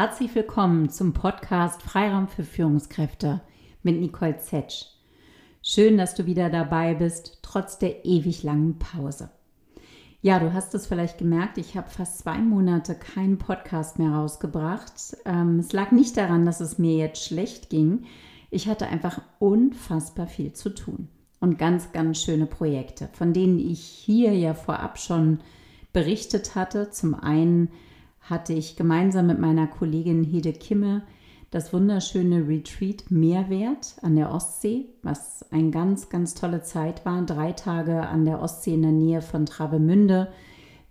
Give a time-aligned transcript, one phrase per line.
[0.00, 3.40] Herzlich willkommen zum Podcast Freiraum für Führungskräfte
[3.82, 4.84] mit Nicole Zetsch.
[5.60, 9.28] Schön, dass du wieder dabei bist, trotz der ewig langen Pause.
[10.22, 15.16] Ja, du hast es vielleicht gemerkt, ich habe fast zwei Monate keinen Podcast mehr rausgebracht.
[15.24, 18.04] Ähm, es lag nicht daran, dass es mir jetzt schlecht ging.
[18.52, 21.08] Ich hatte einfach unfassbar viel zu tun
[21.40, 25.40] und ganz, ganz schöne Projekte, von denen ich hier ja vorab schon
[25.92, 26.90] berichtet hatte.
[26.90, 27.72] Zum einen
[28.20, 31.02] hatte ich gemeinsam mit meiner Kollegin Hede Kimme
[31.50, 37.22] das wunderschöne Retreat Meerwert an der Ostsee, was eine ganz, ganz tolle Zeit war.
[37.22, 40.28] Drei Tage an der Ostsee in der Nähe von Travemünde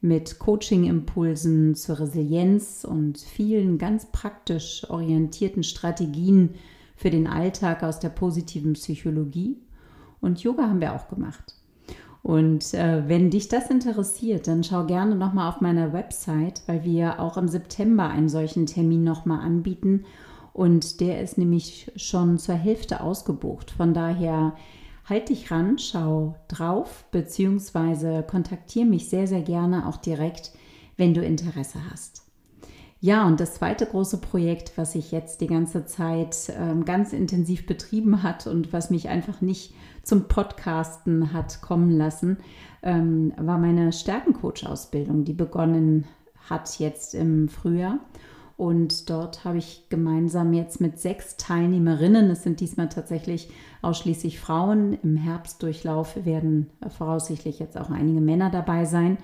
[0.02, 6.56] mit Coaching-Impulsen zur Resilienz und vielen ganz praktisch orientierten Strategien
[6.96, 9.58] für den Alltag aus der positiven Psychologie.
[10.22, 11.57] Und Yoga haben wir auch gemacht.
[12.24, 17.20] Und äh, wenn dich das interessiert, dann schau gerne nochmal auf meiner Website, weil wir
[17.20, 20.06] auch im September einen solchen Termin nochmal anbieten.
[20.54, 23.72] Und der ist nämlich schon zur Hälfte ausgebucht.
[23.72, 24.56] Von daher
[25.06, 30.52] halt dich ran, schau drauf, beziehungsweise kontaktiere mich sehr, sehr gerne auch direkt,
[30.98, 32.24] wenn du Interesse hast.
[33.00, 37.68] Ja, und das zweite große Projekt, was sich jetzt die ganze Zeit ähm, ganz intensiv
[37.68, 39.74] betrieben hat und was mich einfach nicht
[40.08, 42.38] zum Podcasten hat kommen lassen,
[42.82, 46.06] ähm, war meine Stärkencoach-Ausbildung, die begonnen
[46.50, 48.00] hat jetzt im Frühjahr.
[48.56, 53.50] Und dort habe ich gemeinsam jetzt mit sechs Teilnehmerinnen, es sind diesmal tatsächlich
[53.84, 59.20] ausschließlich Frauen, im Herbstdurchlauf werden voraussichtlich jetzt auch einige Männer dabei sein.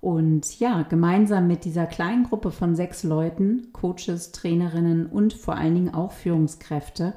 [0.00, 5.74] Und ja, gemeinsam mit dieser kleinen Gruppe von sechs Leuten, Coaches, Trainerinnen und vor allen
[5.74, 7.12] Dingen auch Führungskräfte,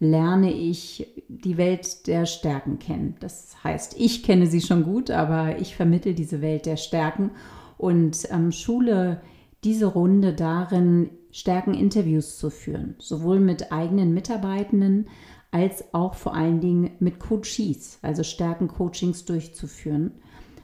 [0.00, 3.16] lerne ich die Welt der Stärken kennen.
[3.20, 7.30] Das heißt, ich kenne sie schon gut, aber ich vermittle diese Welt der Stärken
[7.76, 9.20] und ähm, schule
[9.64, 15.08] diese Runde darin, Stärken-Interviews zu führen, sowohl mit eigenen Mitarbeitenden
[15.50, 20.12] als auch vor allen Dingen mit Coaches, also Stärken-Coachings durchzuführen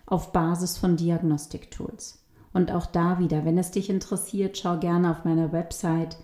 [0.06, 2.25] auf Basis von Diagnostiktools.
[2.53, 6.17] Und auch da wieder, wenn es dich interessiert, schau gerne auf meiner Website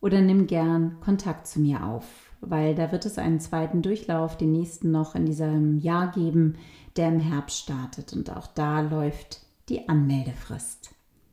[0.00, 4.52] oder nimm gern Kontakt zu mir auf weil da wird es einen zweiten Durchlauf, den
[4.52, 6.56] nächsten noch in diesem Jahr geben,
[6.96, 8.12] der im Herbst startet.
[8.12, 10.90] Und auch da läuft die Anmeldefrist.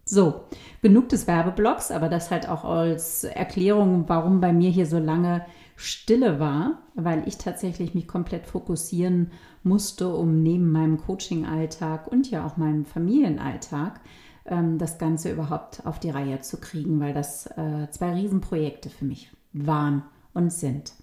[0.08, 0.42] So,
[0.82, 5.44] genug des Werbeblocks, aber das halt auch als Erklärung, warum bei mir hier so lange
[5.76, 9.32] Stille war, weil ich tatsächlich mich komplett fokussieren
[9.64, 14.00] musste, um neben meinem Coaching-Alltag und ja auch meinem Familienalltag
[14.46, 19.06] ähm, das Ganze überhaupt auf die Reihe zu kriegen, weil das äh, zwei Riesenprojekte für
[19.06, 20.04] mich waren
[20.36, 20.94] und sind.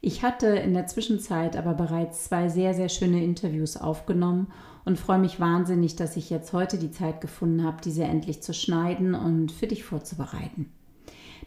[0.00, 4.46] Ich hatte in der Zwischenzeit aber bereits zwei sehr, sehr schöne Interviews aufgenommen
[4.86, 8.54] und freue mich wahnsinnig, dass ich jetzt heute die Zeit gefunden habe, diese endlich zu
[8.54, 10.72] schneiden und für dich vorzubereiten.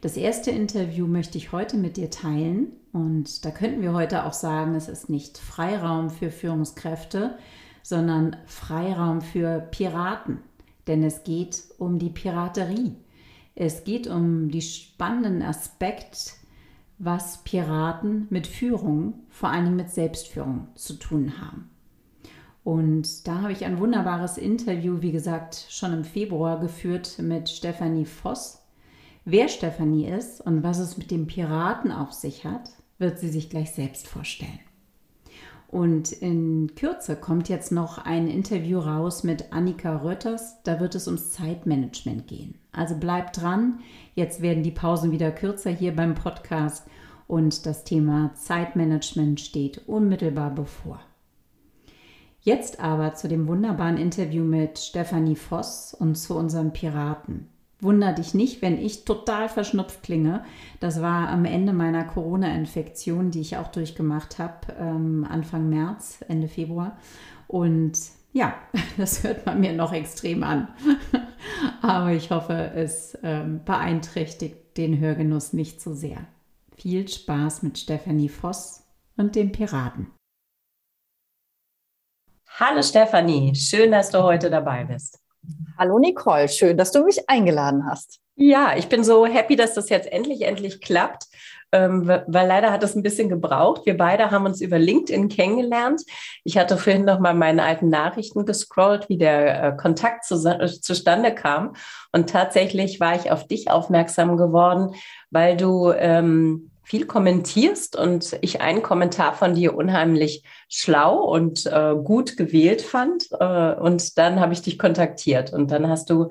[0.02, 4.34] Das erste Interview möchte ich heute mit dir teilen und da könnten wir heute auch
[4.34, 7.38] sagen, es ist nicht Freiraum für Führungskräfte,
[7.82, 10.40] sondern Freiraum für Piraten,
[10.86, 12.98] denn es geht um die Piraterie.
[13.56, 16.32] Es geht um die spannenden Aspekte
[17.04, 21.70] was Piraten mit Führung, vor allem mit Selbstführung zu tun haben.
[22.64, 28.06] Und da habe ich ein wunderbares Interview, wie gesagt, schon im Februar geführt mit Stefanie
[28.06, 28.66] Voss.
[29.26, 32.70] Wer Stefanie ist und was es mit dem Piraten auf sich hat,
[33.00, 34.60] wird sie sich gleich selbst vorstellen.
[35.74, 40.62] Und in Kürze kommt jetzt noch ein Interview raus mit Annika Rötters.
[40.62, 42.60] Da wird es ums Zeitmanagement gehen.
[42.72, 43.80] Also bleibt dran.
[44.14, 46.86] Jetzt werden die Pausen wieder kürzer hier beim Podcast
[47.26, 51.00] und das Thema Zeitmanagement steht unmittelbar bevor.
[52.42, 57.48] Jetzt aber zu dem wunderbaren Interview mit Stefanie Voss und zu unserem Piraten.
[57.84, 60.44] Wunder dich nicht, wenn ich total verschnupft klinge.
[60.80, 66.48] Das war am Ende meiner Corona-Infektion, die ich auch durchgemacht habe, ähm, Anfang März, Ende
[66.48, 66.98] Februar.
[67.48, 68.00] Und
[68.32, 68.56] ja,
[68.98, 70.70] das hört man mir noch extrem an.
[71.82, 76.26] Aber ich hoffe, es ähm, beeinträchtigt den Hörgenuss nicht so sehr.
[76.76, 78.84] Viel Spaß mit Stefanie Voss
[79.18, 80.12] und den Piraten.
[82.60, 85.23] Hallo Stefanie, schön, dass du heute dabei bist.
[85.78, 88.20] Hallo Nicole, schön, dass du mich eingeladen hast.
[88.36, 91.26] Ja, ich bin so happy, dass das jetzt endlich, endlich klappt,
[91.72, 93.86] ähm, weil leider hat es ein bisschen gebraucht.
[93.86, 96.02] Wir beide haben uns über LinkedIn kennengelernt.
[96.44, 100.68] Ich hatte vorhin noch mal meine alten Nachrichten gescrollt, wie der äh, Kontakt zu, äh,
[100.68, 101.76] zustande kam.
[102.12, 104.96] Und tatsächlich war ich auf dich aufmerksam geworden,
[105.30, 111.96] weil du ähm, viel kommentierst und ich einen Kommentar von dir unheimlich schlau und äh,
[111.96, 113.28] gut gewählt fand.
[113.40, 116.30] Äh, und dann habe ich dich kontaktiert und dann hast du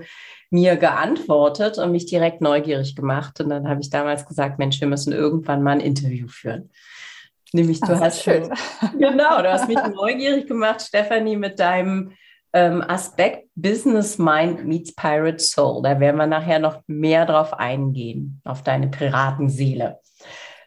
[0.50, 3.40] mir geantwortet und mich direkt neugierig gemacht.
[3.40, 6.70] Und dann habe ich damals gesagt, Mensch, wir müssen irgendwann mal ein Interview führen.
[7.54, 8.50] Nämlich du hast schön.
[8.98, 12.12] genau, du hast mich neugierig gemacht, Stefanie, mit deinem
[12.52, 15.82] ähm, Aspekt Business Mind meets Pirate Soul.
[15.82, 20.00] Da werden wir nachher noch mehr drauf eingehen, auf deine Piratenseele.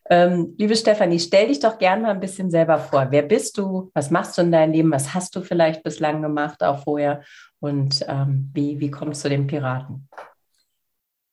[0.07, 3.07] Ähm, liebe Stefanie, stell dich doch gerne mal ein bisschen selber vor.
[3.09, 3.89] Wer bist du?
[3.93, 4.91] Was machst du in deinem Leben?
[4.91, 7.23] Was hast du vielleicht bislang gemacht, auch vorher?
[7.59, 10.07] Und ähm, wie, wie kommst du den Piraten?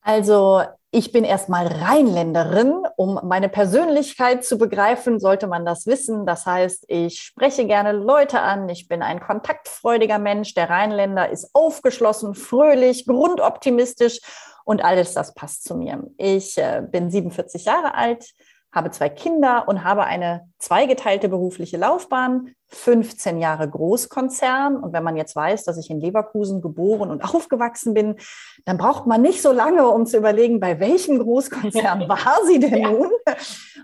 [0.01, 2.75] Also ich bin erstmal Rheinländerin.
[2.97, 6.25] Um meine Persönlichkeit zu begreifen, sollte man das wissen.
[6.25, 8.69] Das heißt, ich spreche gerne Leute an.
[8.71, 10.55] Ich bin ein kontaktfreudiger Mensch.
[10.55, 14.21] Der Rheinländer ist aufgeschlossen, fröhlich, grundoptimistisch
[14.65, 16.05] und alles das passt zu mir.
[16.19, 18.27] Ich äh, bin 47 Jahre alt,
[18.73, 24.77] habe zwei Kinder und habe eine zweigeteilte berufliche Laufbahn, 15 Jahre Großkonzern.
[24.77, 28.17] Und wenn man jetzt weiß, dass ich in Leverkusen geboren und aufgewachsen bin,
[28.65, 32.77] dann braucht man nicht so lange, um zu überlegen, bei welchem Großkonzern war sie denn
[32.77, 32.91] ja.
[32.91, 33.11] nun?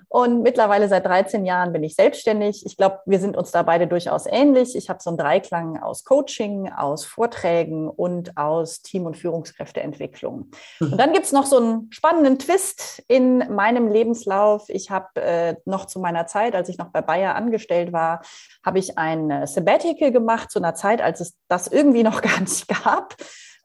[0.08, 2.64] Und mittlerweile seit 13 Jahren bin ich selbstständig.
[2.64, 4.74] Ich glaube, wir sind uns da beide durchaus ähnlich.
[4.74, 10.50] Ich habe so einen Dreiklang aus Coaching, aus Vorträgen und aus Team- und Führungskräfteentwicklung.
[10.80, 10.92] Mhm.
[10.92, 14.64] Und dann gibt es noch so einen spannenden Twist in meinem Lebenslauf.
[14.68, 18.22] Ich habe äh, noch zu meiner Zeit, als ich noch bei Bayer angestellt war,
[18.64, 22.40] habe ich ein äh, Sabbatical gemacht zu einer Zeit, als es das irgendwie noch gar
[22.40, 23.16] nicht gab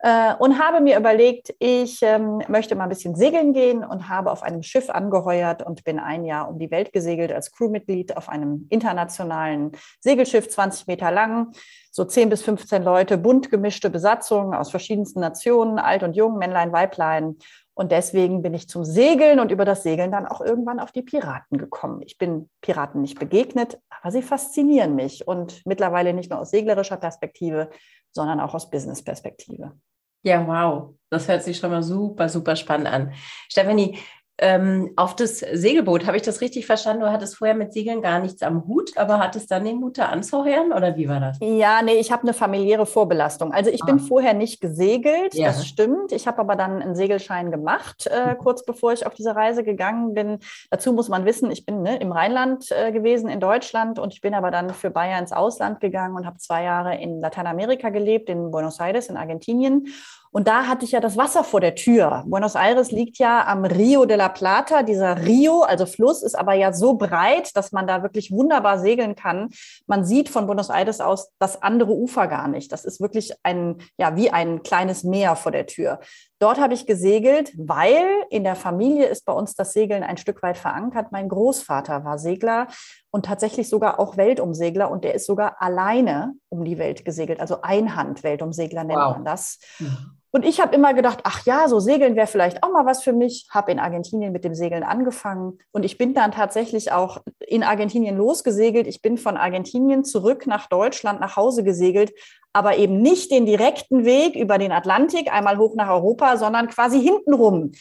[0.04, 4.32] äh, und habe mir überlegt, ich ähm, möchte mal ein bisschen segeln gehen und habe
[4.32, 8.28] auf einem Schiff angeheuert und bin ein Jahr um die Welt gesegelt als Crewmitglied auf
[8.28, 9.72] einem internationalen
[10.02, 11.54] Segelschiff, 20 Meter lang,
[11.90, 16.74] so 10 bis 15 Leute, bunt gemischte Besatzung aus verschiedensten Nationen, alt und jung, Männlein,
[16.74, 17.38] Weiblein.
[17.76, 21.02] Und deswegen bin ich zum Segeln und über das Segeln dann auch irgendwann auf die
[21.02, 22.02] Piraten gekommen.
[22.06, 26.98] Ich bin Piraten nicht begegnet, aber sie faszinieren mich und mittlerweile nicht nur aus seglerischer
[26.98, 27.70] Perspektive,
[28.12, 29.74] sondern auch aus Business-Perspektive.
[30.22, 30.94] Ja, wow.
[31.10, 33.14] Das hört sich schon mal super, super spannend an.
[33.50, 33.98] Stefanie,
[34.40, 37.04] ähm, auf das Segelboot, habe ich das richtig verstanden?
[37.04, 40.08] Du hattest vorher mit Segeln gar nichts am Hut, aber hattest dann den Mut, da
[40.08, 41.38] anzuheuern oder wie war das?
[41.40, 43.54] Ja, nee, ich habe eine familiäre Vorbelastung.
[43.54, 43.86] Also ich ah.
[43.86, 45.48] bin vorher nicht gesegelt, ja.
[45.48, 46.12] das stimmt.
[46.12, 48.38] Ich habe aber dann einen Segelschein gemacht, äh, mhm.
[48.40, 50.40] kurz bevor ich auf diese Reise gegangen bin.
[50.72, 54.22] Dazu muss man wissen, ich bin ne, im Rheinland äh, gewesen, in Deutschland und ich
[54.22, 58.30] bin aber dann für Bayern ins Ausland gegangen und habe zwei Jahre in Lateinamerika gelebt,
[58.30, 59.88] in Buenos Aires, in Argentinien.
[60.34, 62.24] Und da hatte ich ja das Wasser vor der Tür.
[62.26, 64.82] Buenos Aires liegt ja am Rio de la Plata.
[64.82, 69.16] Dieser Rio, also Fluss, ist aber ja so breit, dass man da wirklich wunderbar segeln
[69.16, 69.50] kann.
[69.86, 72.72] Man sieht von Buenos Aires aus das andere Ufer gar nicht.
[72.72, 76.00] Das ist wirklich ein, ja, wie ein kleines Meer vor der Tür.
[76.40, 80.42] Dort habe ich gesegelt, weil in der Familie ist bei uns das Segeln ein Stück
[80.42, 81.12] weit verankert.
[81.12, 82.68] Mein Großvater war Segler
[83.12, 87.62] und tatsächlich sogar auch Weltumsegler und der ist sogar alleine um die Welt gesegelt, also
[87.62, 89.14] Einhand-Weltumsegler nennt wow.
[89.14, 89.60] man das.
[89.78, 90.18] Mhm.
[90.36, 93.14] Und ich habe immer gedacht, ach ja, so Segeln wäre vielleicht auch mal was für
[93.14, 93.46] mich.
[93.52, 98.18] Habe in Argentinien mit dem Segeln angefangen und ich bin dann tatsächlich auch in Argentinien
[98.18, 98.88] losgesegelt.
[98.88, 102.14] Ich bin von Argentinien zurück nach Deutschland nach Hause gesegelt,
[102.52, 107.00] aber eben nicht den direkten Weg über den Atlantik einmal hoch nach Europa, sondern quasi
[107.00, 107.74] hintenrum.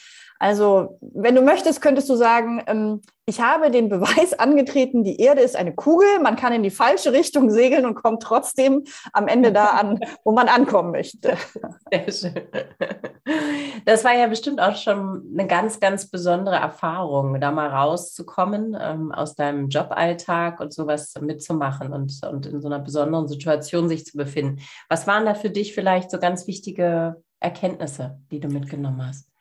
[0.43, 5.41] Also, wenn du möchtest, könntest du sagen, ähm, ich habe den Beweis angetreten, die Erde
[5.41, 8.83] ist eine Kugel, man kann in die falsche Richtung segeln und kommt trotzdem
[9.13, 11.37] am Ende da an, wo man ankommen möchte.
[11.93, 12.49] Sehr schön.
[13.85, 19.13] Das war ja bestimmt auch schon eine ganz, ganz besondere Erfahrung, da mal rauszukommen ähm,
[19.13, 24.17] aus deinem Joballtag und sowas mitzumachen und, und in so einer besonderen Situation sich zu
[24.17, 24.61] befinden.
[24.89, 29.32] Was waren da für dich vielleicht so ganz wichtige Erkenntnisse, die du mitgenommen hast?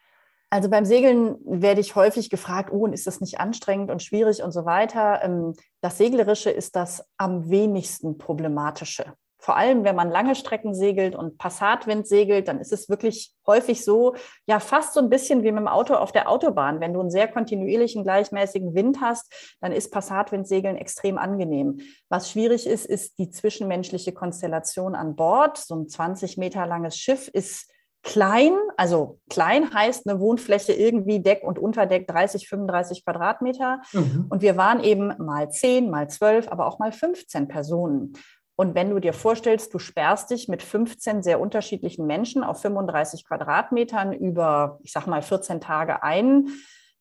[0.53, 4.51] Also beim Segeln werde ich häufig gefragt, oh, ist das nicht anstrengend und schwierig und
[4.51, 5.23] so weiter.
[5.23, 9.13] Ähm, das Seglerische ist das am wenigsten problematische.
[9.37, 13.83] Vor allem, wenn man lange Strecken segelt und Passatwind segelt, dann ist es wirklich häufig
[13.83, 14.13] so,
[14.45, 16.81] ja, fast so ein bisschen wie mit dem Auto auf der Autobahn.
[16.81, 21.79] Wenn du einen sehr kontinuierlichen, gleichmäßigen Wind hast, dann ist Passatwindsegeln extrem angenehm.
[22.09, 25.57] Was schwierig ist, ist die zwischenmenschliche Konstellation an Bord.
[25.57, 27.70] So ein 20 Meter langes Schiff ist
[28.03, 33.81] klein, also klein heißt eine Wohnfläche irgendwie Deck und Unterdeck 30, 35 Quadratmeter.
[33.93, 34.27] Mhm.
[34.29, 38.13] Und wir waren eben mal 10, mal 12, aber auch mal 15 Personen.
[38.55, 43.25] Und wenn du dir vorstellst, du sperrst dich mit 15 sehr unterschiedlichen Menschen auf 35
[43.25, 46.49] Quadratmetern über, ich sag mal, 14 Tage ein,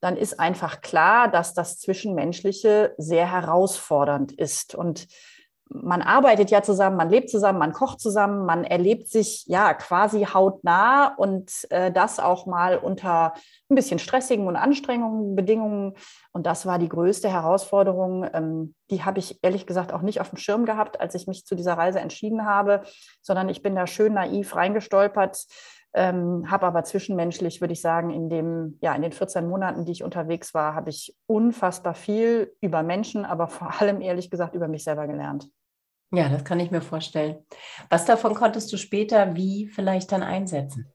[0.00, 4.74] dann ist einfach klar, dass das Zwischenmenschliche sehr herausfordernd ist.
[4.74, 5.06] Und
[5.72, 10.24] man arbeitet ja zusammen, man lebt zusammen, man kocht zusammen, man erlebt sich ja quasi
[10.24, 13.34] hautnah und äh, das auch mal unter
[13.70, 15.94] ein bisschen stressigen und anstrengenden Bedingungen.
[16.32, 18.28] Und das war die größte Herausforderung.
[18.32, 21.46] Ähm, die habe ich ehrlich gesagt auch nicht auf dem Schirm gehabt, als ich mich
[21.46, 22.82] zu dieser Reise entschieden habe,
[23.22, 25.46] sondern ich bin da schön naiv reingestolpert
[25.92, 29.92] Ähm, habe aber zwischenmenschlich, würde ich sagen, in, dem, ja, in den 14 Monaten, die
[29.92, 34.68] ich unterwegs war, habe ich unfassbar viel über Menschen, aber vor allem ehrlich gesagt über
[34.68, 35.48] mich selber gelernt.
[36.12, 37.44] Ja, das kann ich mir vorstellen.
[37.88, 40.92] Was davon konntest du später wie vielleicht dann einsetzen?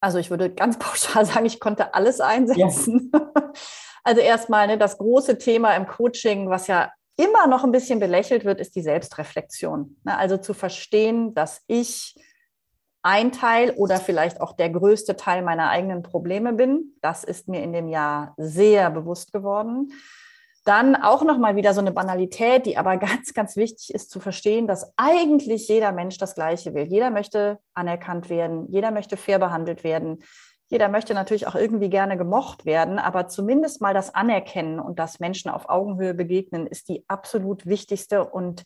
[0.00, 3.10] Also ich würde ganz pauschal sagen, ich konnte alles einsetzen.
[3.12, 3.52] Ja.
[4.02, 8.46] Also erstmal ne, das große Thema im Coaching, was ja immer noch ein bisschen belächelt
[8.46, 9.98] wird, ist die Selbstreflexion.
[10.04, 12.14] Ne, also zu verstehen, dass ich
[13.02, 16.96] ein Teil oder vielleicht auch der größte Teil meiner eigenen Probleme bin.
[17.00, 19.92] Das ist mir in dem Jahr sehr bewusst geworden.
[20.64, 24.66] Dann auch nochmal wieder so eine Banalität, die aber ganz, ganz wichtig ist zu verstehen,
[24.66, 26.84] dass eigentlich jeder Mensch das Gleiche will.
[26.84, 30.22] Jeder möchte anerkannt werden, jeder möchte fair behandelt werden,
[30.68, 35.18] jeder möchte natürlich auch irgendwie gerne gemocht werden, aber zumindest mal das Anerkennen und das
[35.18, 38.62] Menschen auf Augenhöhe begegnen, ist die absolut wichtigste und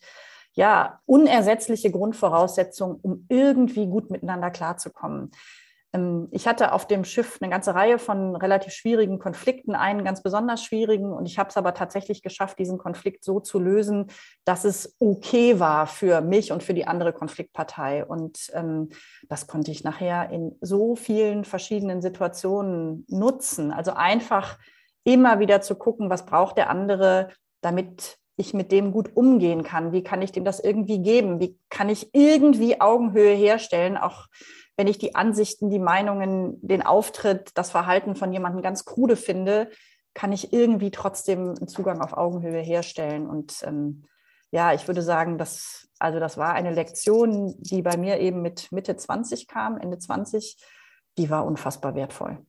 [0.55, 5.31] ja, unersetzliche Grundvoraussetzung, um irgendwie gut miteinander klarzukommen.
[5.95, 10.21] Ähm, ich hatte auf dem Schiff eine ganze Reihe von relativ schwierigen Konflikten, einen ganz
[10.21, 11.11] besonders schwierigen.
[11.11, 14.07] Und ich habe es aber tatsächlich geschafft, diesen Konflikt so zu lösen,
[14.43, 18.05] dass es okay war für mich und für die andere Konfliktpartei.
[18.05, 18.89] Und ähm,
[19.27, 23.71] das konnte ich nachher in so vielen verschiedenen Situationen nutzen.
[23.71, 24.57] Also einfach
[25.03, 27.29] immer wieder zu gucken, was braucht der andere,
[27.61, 29.91] damit ich mit dem gut umgehen kann.
[29.91, 31.39] Wie kann ich dem das irgendwie geben?
[31.39, 34.27] Wie kann ich irgendwie Augenhöhe herstellen, auch
[34.77, 39.69] wenn ich die Ansichten, die Meinungen, den Auftritt, das Verhalten von jemandem ganz krude finde,
[40.13, 43.27] kann ich irgendwie trotzdem einen Zugang auf Augenhöhe herstellen.
[43.27, 44.05] Und ähm,
[44.51, 48.71] ja, ich würde sagen, dass, also das war eine Lektion, die bei mir eben mit
[48.71, 50.57] Mitte 20 kam, Ende 20,
[51.17, 52.45] die war unfassbar wertvoll.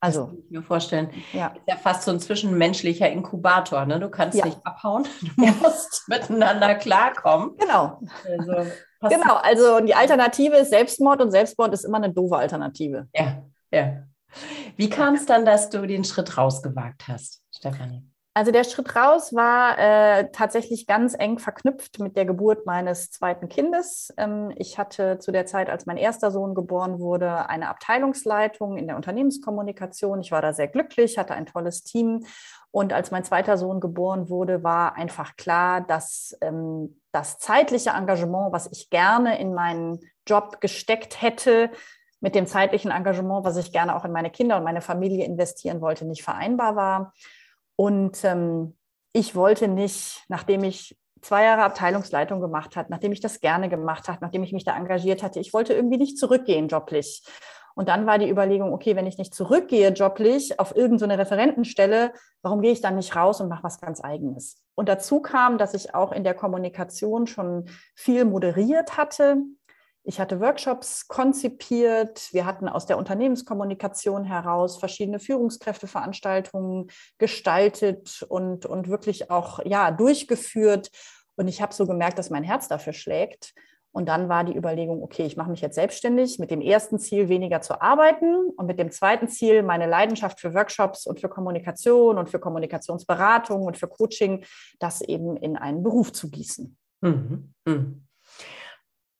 [0.00, 1.10] Also, das kann ich mir vorstellen.
[1.32, 1.48] Ja.
[1.48, 3.84] Ist ja fast so ein zwischenmenschlicher Inkubator.
[3.84, 3.98] Ne?
[3.98, 4.44] Du kannst ja.
[4.44, 7.56] nicht abhauen, du musst miteinander klarkommen.
[7.58, 8.00] Genau.
[8.24, 8.70] Also,
[9.08, 13.08] genau, also die Alternative ist Selbstmord und Selbstmord ist immer eine doofe Alternative.
[13.14, 14.04] Ja, ja.
[14.76, 18.04] Wie kam es dann, dass du den Schritt rausgewagt hast, Stefanie?
[18.38, 23.48] Also der Schritt raus war äh, tatsächlich ganz eng verknüpft mit der Geburt meines zweiten
[23.48, 24.14] Kindes.
[24.16, 28.86] Ähm, ich hatte zu der Zeit, als mein erster Sohn geboren wurde, eine Abteilungsleitung in
[28.86, 30.20] der Unternehmenskommunikation.
[30.20, 32.26] Ich war da sehr glücklich, hatte ein tolles Team.
[32.70, 38.52] Und als mein zweiter Sohn geboren wurde, war einfach klar, dass ähm, das zeitliche Engagement,
[38.52, 41.72] was ich gerne in meinen Job gesteckt hätte,
[42.20, 45.80] mit dem zeitlichen Engagement, was ich gerne auch in meine Kinder und meine Familie investieren
[45.80, 47.12] wollte, nicht vereinbar war.
[47.80, 48.76] Und ähm,
[49.12, 54.08] ich wollte nicht, nachdem ich zwei Jahre Abteilungsleitung gemacht habe, nachdem ich das gerne gemacht
[54.08, 57.22] habe, nachdem ich mich da engagiert hatte, ich wollte irgendwie nicht zurückgehen joblich.
[57.76, 62.12] Und dann war die Überlegung, okay, wenn ich nicht zurückgehe joblich auf irgendeine so Referentenstelle,
[62.42, 64.60] warum gehe ich dann nicht raus und mache was ganz eigenes?
[64.74, 69.36] Und dazu kam, dass ich auch in der Kommunikation schon viel moderiert hatte,
[70.04, 72.32] ich hatte Workshops konzipiert.
[72.32, 76.88] Wir hatten aus der Unternehmenskommunikation heraus verschiedene Führungskräfteveranstaltungen
[77.18, 80.90] gestaltet und, und wirklich auch ja, durchgeführt.
[81.36, 83.52] Und ich habe so gemerkt, dass mein Herz dafür schlägt.
[83.92, 87.28] Und dann war die Überlegung, okay, ich mache mich jetzt selbstständig mit dem ersten Ziel,
[87.28, 92.18] weniger zu arbeiten und mit dem zweiten Ziel, meine Leidenschaft für Workshops und für Kommunikation
[92.18, 94.44] und für Kommunikationsberatung und für Coaching,
[94.78, 96.76] das eben in einen Beruf zu gießen.
[97.00, 97.54] Mhm.
[97.66, 98.07] Mhm.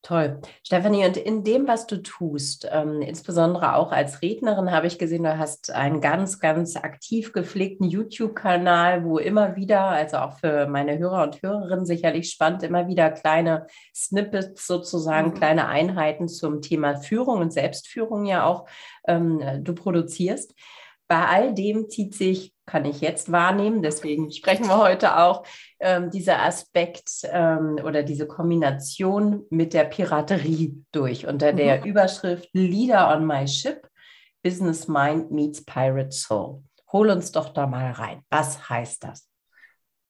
[0.09, 0.41] Toll.
[0.62, 5.25] Stefanie, und in dem, was du tust, ähm, insbesondere auch als Rednerin, habe ich gesehen,
[5.25, 10.97] du hast einen ganz, ganz aktiv gepflegten YouTube-Kanal, wo immer wieder, also auch für meine
[10.97, 15.35] Hörer und Hörerinnen sicherlich spannend, immer wieder kleine Snippets sozusagen, mhm.
[15.35, 18.65] kleine Einheiten zum Thema Führung und Selbstführung ja auch
[19.07, 20.55] ähm, du produzierst.
[21.07, 23.83] Bei all dem zieht sich kann ich jetzt wahrnehmen.
[23.83, 25.43] Deswegen sprechen wir heute auch
[25.80, 31.85] ähm, dieser Aspekt ähm, oder diese Kombination mit der Piraterie durch unter der mhm.
[31.87, 33.88] Überschrift Leader on My Ship,
[34.42, 36.62] Business Mind meets Pirate Soul.
[36.92, 38.23] Hol uns doch da mal rein.
[38.30, 39.28] Was heißt das?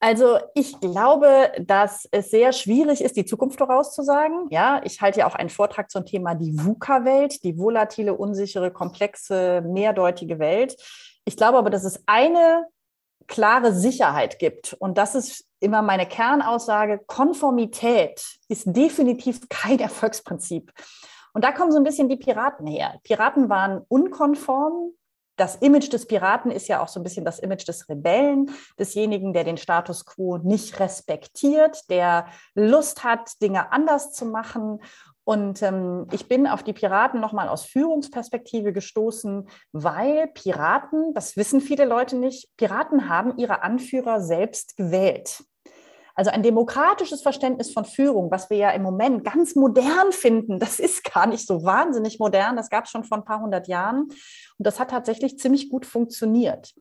[0.00, 4.46] Also ich glaube, dass es sehr schwierig ist, die Zukunft vorauszusagen.
[4.50, 9.60] Ja, ich halte ja auch einen Vortrag zum Thema die VUCA-Welt, die volatile, unsichere, komplexe,
[9.62, 10.76] mehrdeutige Welt.
[11.24, 12.66] Ich glaube aber, dass es eine
[13.28, 14.72] klare Sicherheit gibt.
[14.74, 17.00] Und das ist immer meine Kernaussage.
[17.06, 20.72] Konformität ist definitiv kein Erfolgsprinzip.
[21.32, 22.98] Und da kommen so ein bisschen die Piraten her.
[23.04, 24.92] Piraten waren unkonform.
[25.36, 29.32] Das Image des Piraten ist ja auch so ein bisschen das Image des Rebellen, desjenigen,
[29.32, 34.80] der den Status quo nicht respektiert, der Lust hat, Dinge anders zu machen
[35.28, 41.60] und ähm, ich bin auf die Piraten nochmal aus Führungsperspektive gestoßen, weil Piraten, das wissen
[41.60, 45.44] viele Leute nicht, Piraten haben ihre Anführer selbst gewählt.
[46.14, 50.80] Also ein demokratisches Verständnis von Führung, was wir ja im Moment ganz modern finden, das
[50.80, 52.56] ist gar nicht so wahnsinnig modern.
[52.56, 54.04] Das gab es schon vor ein paar hundert Jahren.
[54.04, 56.72] Und das hat tatsächlich ziemlich gut funktioniert.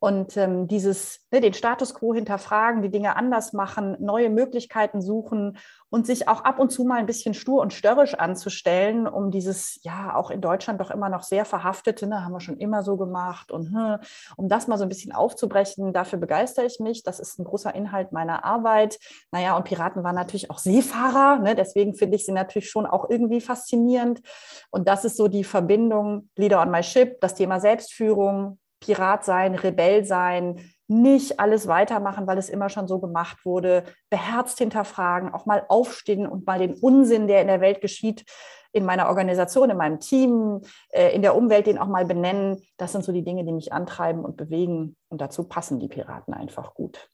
[0.00, 5.58] Und ähm, dieses, ne, den Status quo hinterfragen, die Dinge anders machen, neue Möglichkeiten suchen
[5.90, 9.78] und sich auch ab und zu mal ein bisschen stur und störrisch anzustellen, um dieses,
[9.82, 12.96] ja, auch in Deutschland doch immer noch sehr verhaftete, ne, haben wir schon immer so
[12.96, 13.98] gemacht und hm,
[14.36, 17.02] um das mal so ein bisschen aufzubrechen, dafür begeistere ich mich.
[17.02, 18.98] Das ist ein großer Inhalt meiner Arbeit.
[19.32, 23.10] Naja, und Piraten waren natürlich auch Seefahrer, ne, deswegen finde ich sie natürlich schon auch
[23.10, 24.22] irgendwie faszinierend.
[24.70, 29.54] Und das ist so die Verbindung Leader on my ship, das Thema Selbstführung, Pirat sein,
[29.54, 35.46] Rebell sein, nicht alles weitermachen, weil es immer schon so gemacht wurde, beherzt hinterfragen, auch
[35.46, 38.24] mal aufstehen und mal den Unsinn, der in der Welt geschieht,
[38.72, 40.60] in meiner Organisation, in meinem Team,
[40.90, 42.62] äh, in der Umwelt, den auch mal benennen.
[42.76, 44.96] Das sind so die Dinge, die mich antreiben und bewegen.
[45.08, 47.10] Und dazu passen die Piraten einfach gut.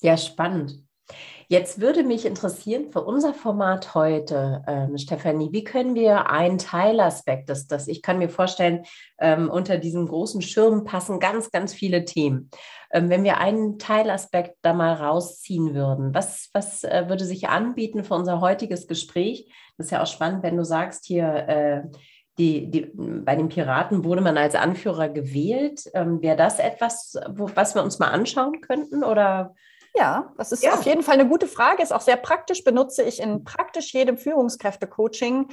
[0.00, 0.84] Ja, spannend.
[1.48, 7.50] Jetzt würde mich interessieren für unser Format heute, ähm, Stefanie, wie können wir einen Teilaspekt,
[7.50, 8.84] das, das ich kann mir vorstellen,
[9.18, 12.50] ähm, unter diesem großen Schirm passen ganz, ganz viele Themen.
[12.90, 18.04] Ähm, wenn wir einen Teilaspekt da mal rausziehen würden, was, was äh, würde sich anbieten
[18.04, 19.52] für unser heutiges Gespräch?
[19.76, 21.82] Das ist ja auch spannend, wenn du sagst hier, äh,
[22.38, 25.82] die, die, bei den Piraten wurde man als Anführer gewählt.
[25.92, 29.04] Ähm, Wäre das etwas, wo, was wir uns mal anschauen könnten?
[29.04, 29.54] Oder
[29.94, 30.72] ja, das ist ja.
[30.72, 34.16] auf jeden Fall eine gute Frage, ist auch sehr praktisch, benutze ich in praktisch jedem
[34.16, 35.48] Führungskräfte-Coaching.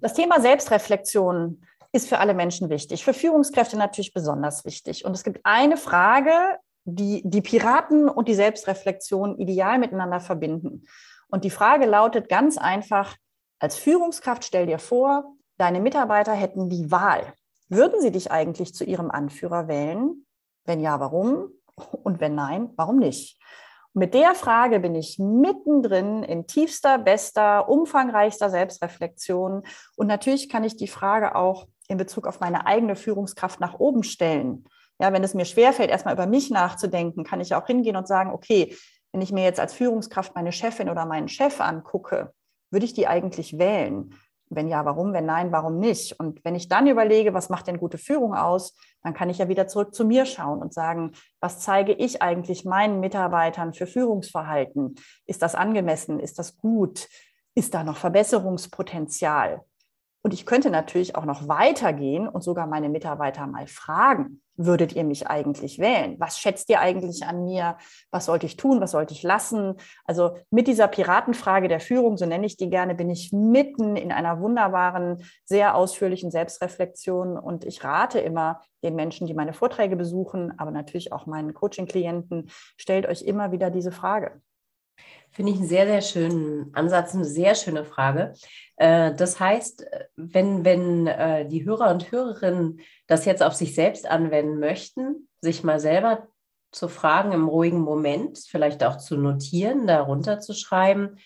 [0.00, 5.04] Das Thema Selbstreflexion ist für alle Menschen wichtig, für Führungskräfte natürlich besonders wichtig.
[5.04, 6.32] Und es gibt eine Frage,
[6.84, 10.84] die die Piraten und die Selbstreflexion ideal miteinander verbinden.
[11.28, 13.16] Und die Frage lautet ganz einfach,
[13.58, 17.34] als Führungskraft stell dir vor, deine Mitarbeiter hätten die Wahl.
[17.68, 20.26] Würden sie dich eigentlich zu ihrem Anführer wählen?
[20.64, 21.48] Wenn ja, warum?
[22.02, 23.38] Und wenn nein, warum nicht?
[23.94, 29.64] Mit der Frage bin ich mittendrin in tiefster, bester, umfangreichster Selbstreflexion.
[29.96, 34.02] Und natürlich kann ich die Frage auch in Bezug auf meine eigene Führungskraft nach oben
[34.02, 34.64] stellen.
[34.98, 38.30] Ja, wenn es mir schwerfällt, erstmal über mich nachzudenken, kann ich auch hingehen und sagen,
[38.30, 38.74] okay,
[39.12, 42.32] wenn ich mir jetzt als Führungskraft meine Chefin oder meinen Chef angucke,
[42.70, 44.14] würde ich die eigentlich wählen?
[44.54, 45.12] Wenn ja, warum?
[45.12, 46.18] Wenn nein, warum nicht?
[46.18, 49.48] Und wenn ich dann überlege, was macht denn gute Führung aus, dann kann ich ja
[49.48, 54.94] wieder zurück zu mir schauen und sagen, was zeige ich eigentlich meinen Mitarbeitern für Führungsverhalten?
[55.26, 56.20] Ist das angemessen?
[56.20, 57.08] Ist das gut?
[57.54, 59.64] Ist da noch Verbesserungspotenzial?
[60.22, 65.02] Und ich könnte natürlich auch noch weitergehen und sogar meine Mitarbeiter mal fragen, würdet ihr
[65.02, 66.14] mich eigentlich wählen?
[66.20, 67.76] Was schätzt ihr eigentlich an mir?
[68.12, 68.80] Was sollte ich tun?
[68.80, 69.74] Was sollte ich lassen?
[70.04, 74.12] Also mit dieser Piratenfrage der Führung, so nenne ich die gerne, bin ich mitten in
[74.12, 77.36] einer wunderbaren, sehr ausführlichen Selbstreflexion.
[77.36, 82.50] Und ich rate immer den Menschen, die meine Vorträge besuchen, aber natürlich auch meinen Coaching-Klienten,
[82.76, 84.40] stellt euch immer wieder diese Frage.
[85.30, 88.34] Finde ich einen sehr, sehr schönen Ansatz, eine sehr schöne Frage.
[88.76, 94.06] Äh, das heißt, wenn, wenn äh, die Hörer und Hörerinnen das jetzt auf sich selbst
[94.06, 96.28] anwenden möchten, sich mal selber
[96.70, 101.16] zu fragen im ruhigen Moment, vielleicht auch zu notieren, darunter zu schreiben,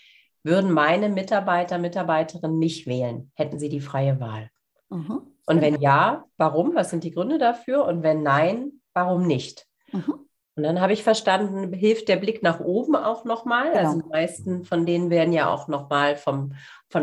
[0.43, 3.33] würden meine Mitarbeiter, Mitarbeiterinnen mich wählen?
[3.35, 4.51] Hätten sie die freie Wahl?
[4.91, 5.23] Mhm.
[5.47, 6.75] Und wenn ja, warum?
[6.75, 7.85] Was sind die Gründe dafür?
[7.85, 9.67] Und wenn nein, warum nicht?
[9.93, 10.27] Mhm.
[10.57, 13.73] Und dann habe ich verstanden, hilft der Blick nach oben auch nochmal.
[13.73, 13.79] Genau.
[13.79, 16.55] Also die meisten von denen werden ja auch nochmal von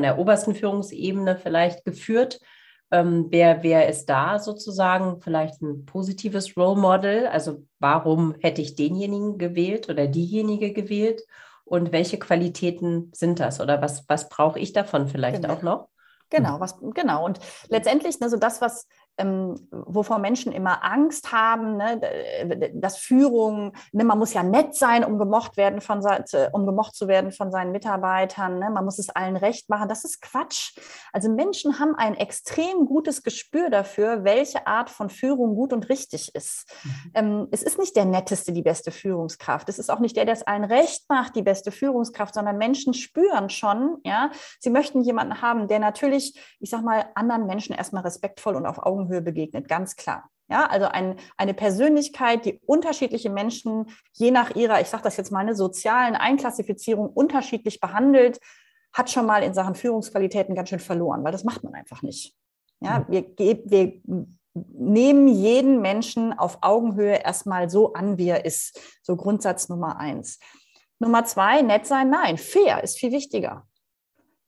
[0.02, 2.40] der obersten Führungsebene vielleicht geführt.
[2.90, 7.28] Ähm, wer, wer ist da sozusagen vielleicht ein positives Role Model?
[7.28, 11.24] Also warum hätte ich denjenigen gewählt oder diejenige gewählt?
[11.64, 13.62] Und welche Qualitäten sind das?
[13.62, 15.54] Oder was, was brauche ich davon vielleicht genau.
[15.54, 15.90] auch noch?
[16.30, 17.26] Genau, was, genau.
[17.26, 17.40] Und
[17.70, 18.88] letztendlich, ne, so das, was
[19.18, 25.04] ähm, wovor Menschen immer Angst haben, ne, dass Führung, ne, man muss ja nett sein,
[25.04, 26.02] um gemocht, werden von,
[26.52, 29.90] um gemocht zu werden von seinen Mitarbeitern, ne, man muss es allen recht machen.
[29.90, 30.78] Das ist Quatsch.
[31.12, 36.34] Also Menschen haben ein extrem gutes Gespür dafür, welche Art von Führung gut und richtig
[36.36, 36.72] ist.
[36.84, 37.12] Mhm.
[37.14, 39.70] Ähm, es ist nicht der netteste die beste Führungskraft.
[39.70, 42.94] Es ist auch nicht der, der es allen recht macht, die beste Führungskraft, sondern Menschen
[42.94, 48.04] spüren schon, ja, sie möchten jemanden haben, der natürlich, ich sag mal, anderen Menschen erstmal
[48.04, 50.30] respektvoll und auf Augen Augenhöhe begegnet, ganz klar.
[50.50, 55.32] Ja, also ein, eine Persönlichkeit, die unterschiedliche Menschen je nach ihrer, ich sage das jetzt
[55.32, 58.40] mal, eine sozialen Einklassifizierung unterschiedlich behandelt,
[58.92, 62.36] hat schon mal in Sachen Führungsqualitäten ganz schön verloren, weil das macht man einfach nicht.
[62.82, 64.02] Ja, wir, wir
[64.54, 68.80] nehmen jeden Menschen auf Augenhöhe erstmal so an, wie er ist.
[69.02, 70.40] So Grundsatz Nummer eins.
[71.00, 73.66] Nummer zwei, nett sein, nein, fair ist viel wichtiger.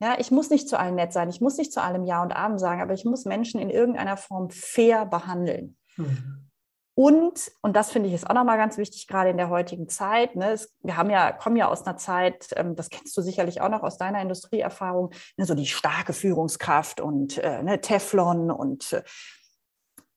[0.00, 2.32] Ja, ich muss nicht zu allen nett sein, ich muss nicht zu allem Ja und
[2.34, 5.76] Abend sagen, aber ich muss Menschen in irgendeiner Form fair behandeln.
[5.96, 6.46] Mhm.
[6.98, 10.34] Und, und das finde ich ist auch nochmal ganz wichtig, gerade in der heutigen Zeit.
[10.34, 13.60] Ne, es, wir haben ja, kommen ja aus einer Zeit, ähm, das kennst du sicherlich
[13.60, 18.50] auch noch aus deiner Industrieerfahrung, ne, so die starke Führungskraft und äh, ne, Teflon.
[18.50, 19.02] Und äh,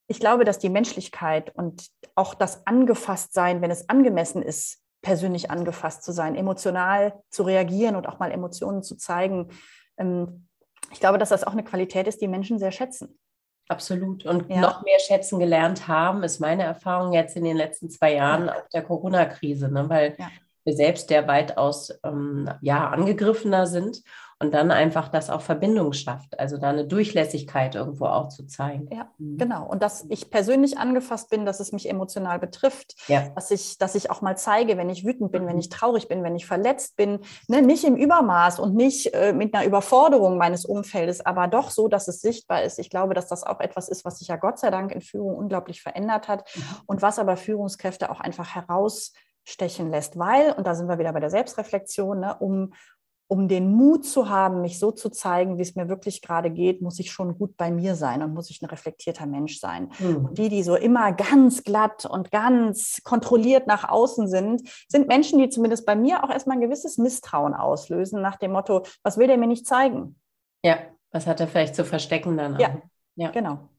[0.07, 6.03] ich glaube, dass die Menschlichkeit und auch das Angefasstsein, wenn es angemessen ist, persönlich angefasst
[6.03, 9.49] zu sein, emotional zu reagieren und auch mal Emotionen zu zeigen,
[9.97, 10.47] ähm,
[10.91, 13.19] ich glaube, dass das auch eine Qualität ist, die Menschen sehr schätzen.
[13.67, 14.25] Absolut.
[14.25, 14.61] Und ja.
[14.61, 18.55] noch mehr schätzen gelernt haben, ist meine Erfahrung jetzt in den letzten zwei Jahren ja.
[18.73, 19.87] der Corona-Krise, ne?
[19.87, 20.27] weil ja.
[20.63, 24.01] wir selbst der weitaus ähm, ja, angegriffener sind
[24.41, 28.87] und dann einfach das auch Verbindung schafft, also da eine Durchlässigkeit irgendwo auch zu zeigen.
[28.89, 29.37] Ja, mhm.
[29.37, 29.67] genau.
[29.67, 33.29] Und dass ich persönlich angefasst bin, dass es mich emotional betrifft, ja.
[33.35, 35.59] dass, ich, dass ich auch mal zeige, wenn ich wütend bin, wenn mhm.
[35.59, 39.53] ich traurig bin, wenn ich verletzt bin, ne, nicht im Übermaß und nicht äh, mit
[39.53, 42.79] einer Überforderung meines Umfeldes, aber doch so, dass es sichtbar ist.
[42.79, 45.35] Ich glaube, dass das auch etwas ist, was sich ja Gott sei Dank in Führung
[45.35, 46.61] unglaublich verändert hat ja.
[46.85, 51.19] und was aber Führungskräfte auch einfach herausstechen lässt, weil, und da sind wir wieder bei
[51.19, 52.71] der Selbstreflexion, ne, um,
[53.31, 56.81] um den Mut zu haben, mich so zu zeigen, wie es mir wirklich gerade geht,
[56.81, 59.91] muss ich schon gut bei mir sein und muss ich ein reflektierter Mensch sein.
[59.99, 60.25] Mhm.
[60.25, 65.37] Und die, die so immer ganz glatt und ganz kontrolliert nach außen sind, sind Menschen,
[65.37, 69.27] die zumindest bei mir auch erstmal ein gewisses Misstrauen auslösen, nach dem Motto, was will
[69.27, 70.15] der mir nicht zeigen?
[70.65, 70.79] Ja,
[71.11, 72.59] was hat er vielleicht zu verstecken dann?
[72.59, 72.81] Ja,
[73.15, 73.29] ja.
[73.29, 73.69] genau.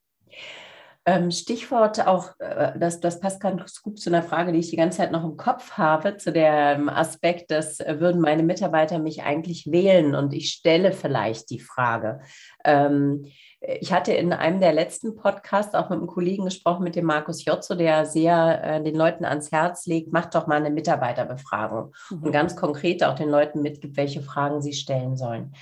[1.10, 4.76] Ähm, Stichwort auch, äh, das, das passt ganz gut zu einer Frage, die ich die
[4.76, 9.24] ganze Zeit noch im Kopf habe, zu dem Aspekt, dass äh, würden meine Mitarbeiter mich
[9.24, 12.20] eigentlich wählen und ich stelle vielleicht die Frage.
[12.64, 13.26] Ähm,
[13.60, 17.44] ich hatte in einem der letzten Podcasts auch mit einem Kollegen gesprochen, mit dem Markus
[17.44, 22.22] Jotzo, der sehr äh, den Leuten ans Herz legt, macht doch mal eine Mitarbeiterbefragung mhm.
[22.22, 25.54] und ganz konkret auch den Leuten mitgibt, welche Fragen sie stellen sollen.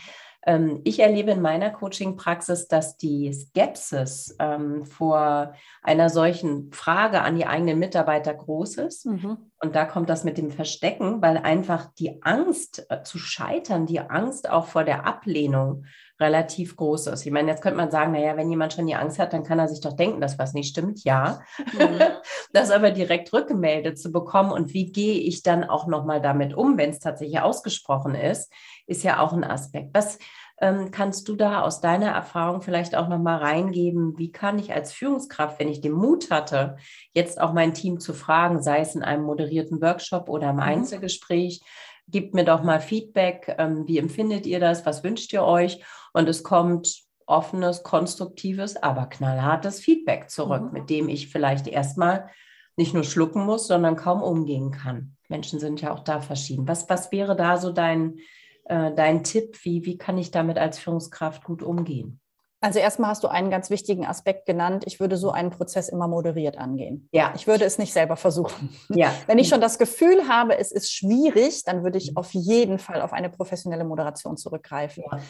[0.46, 7.37] Ähm, ich erlebe in meiner Coaching-Praxis, dass die Skepsis ähm, vor einer solchen Frage an
[7.37, 9.07] die eigenen Mitarbeiter groß ist.
[9.07, 9.38] Mhm.
[9.61, 14.01] Und da kommt das mit dem Verstecken, weil einfach die Angst äh, zu scheitern, die
[14.01, 15.85] Angst auch vor der Ablehnung
[16.20, 17.24] relativ groß ist.
[17.24, 19.59] Ich meine, jetzt könnte man sagen, naja, wenn jemand schon die Angst hat, dann kann
[19.59, 21.04] er sich doch denken, dass was nicht stimmt.
[21.04, 21.40] Ja,
[21.72, 22.00] mhm.
[22.52, 26.76] das aber direkt rückgemeldet zu bekommen und wie gehe ich dann auch nochmal damit um,
[26.76, 28.52] wenn es tatsächlich ausgesprochen ist,
[28.87, 29.90] ist ja auch ein Aspekt.
[29.94, 30.18] Was
[30.61, 34.18] ähm, kannst du da aus deiner Erfahrung vielleicht auch nochmal reingeben?
[34.18, 36.76] Wie kann ich als Führungskraft, wenn ich den Mut hatte,
[37.12, 40.62] jetzt auch mein Team zu fragen, sei es in einem moderierten Workshop oder im mhm.
[40.62, 41.61] Einzelgespräch,
[42.09, 43.55] gebt mir doch mal Feedback.
[43.59, 44.85] Ähm, wie empfindet ihr das?
[44.87, 45.83] Was wünscht ihr euch?
[46.12, 50.73] Und es kommt offenes, konstruktives, aber knallhartes Feedback zurück, mhm.
[50.73, 52.31] mit dem ich vielleicht erstmal
[52.77, 55.16] nicht nur schlucken muss, sondern kaum umgehen kann.
[55.29, 56.66] Menschen sind ja auch da verschieden.
[56.66, 58.18] Was, was wäre da so dein,
[58.64, 59.59] äh, dein Tipp?
[59.62, 62.21] Wie, wie kann ich damit als Führungskraft gut umgehen?
[62.61, 64.83] Also erstmal hast du einen ganz wichtigen Aspekt genannt.
[64.87, 67.09] Ich würde so einen Prozess immer moderiert angehen.
[67.12, 67.33] Ja.
[67.37, 68.71] Ich würde es nicht selber versuchen.
[68.88, 69.14] Ja.
[69.27, 73.01] Wenn ich schon das Gefühl habe, es ist schwierig, dann würde ich auf jeden Fall
[73.01, 75.05] auf eine professionelle Moderation zurückgreifen.
[75.11, 75.21] Ja.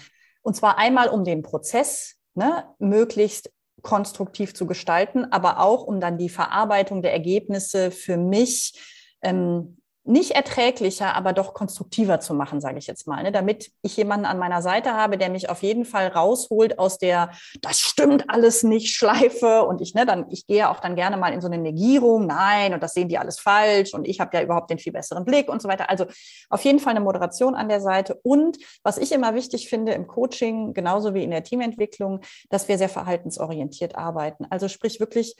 [0.42, 3.50] Und zwar einmal, um den Prozess ne, möglichst
[3.82, 8.72] konstruktiv zu gestalten, aber auch, um dann die Verarbeitung der Ergebnisse für mich
[9.22, 9.77] ähm,
[10.08, 13.30] nicht erträglicher, aber doch konstruktiver zu machen, sage ich jetzt mal, ne?
[13.30, 17.30] damit ich jemanden an meiner Seite habe, der mich auf jeden Fall rausholt aus der
[17.60, 21.32] das stimmt alles nicht Schleife und ich ne dann ich gehe auch dann gerne mal
[21.32, 24.42] in so eine Negierung, nein und das sehen die alles falsch und ich habe ja
[24.42, 25.90] überhaupt den viel besseren Blick und so weiter.
[25.90, 26.06] Also
[26.48, 30.06] auf jeden Fall eine Moderation an der Seite und was ich immer wichtig finde im
[30.06, 34.46] Coaching genauso wie in der Teamentwicklung, dass wir sehr verhaltensorientiert arbeiten.
[34.48, 35.36] Also sprich wirklich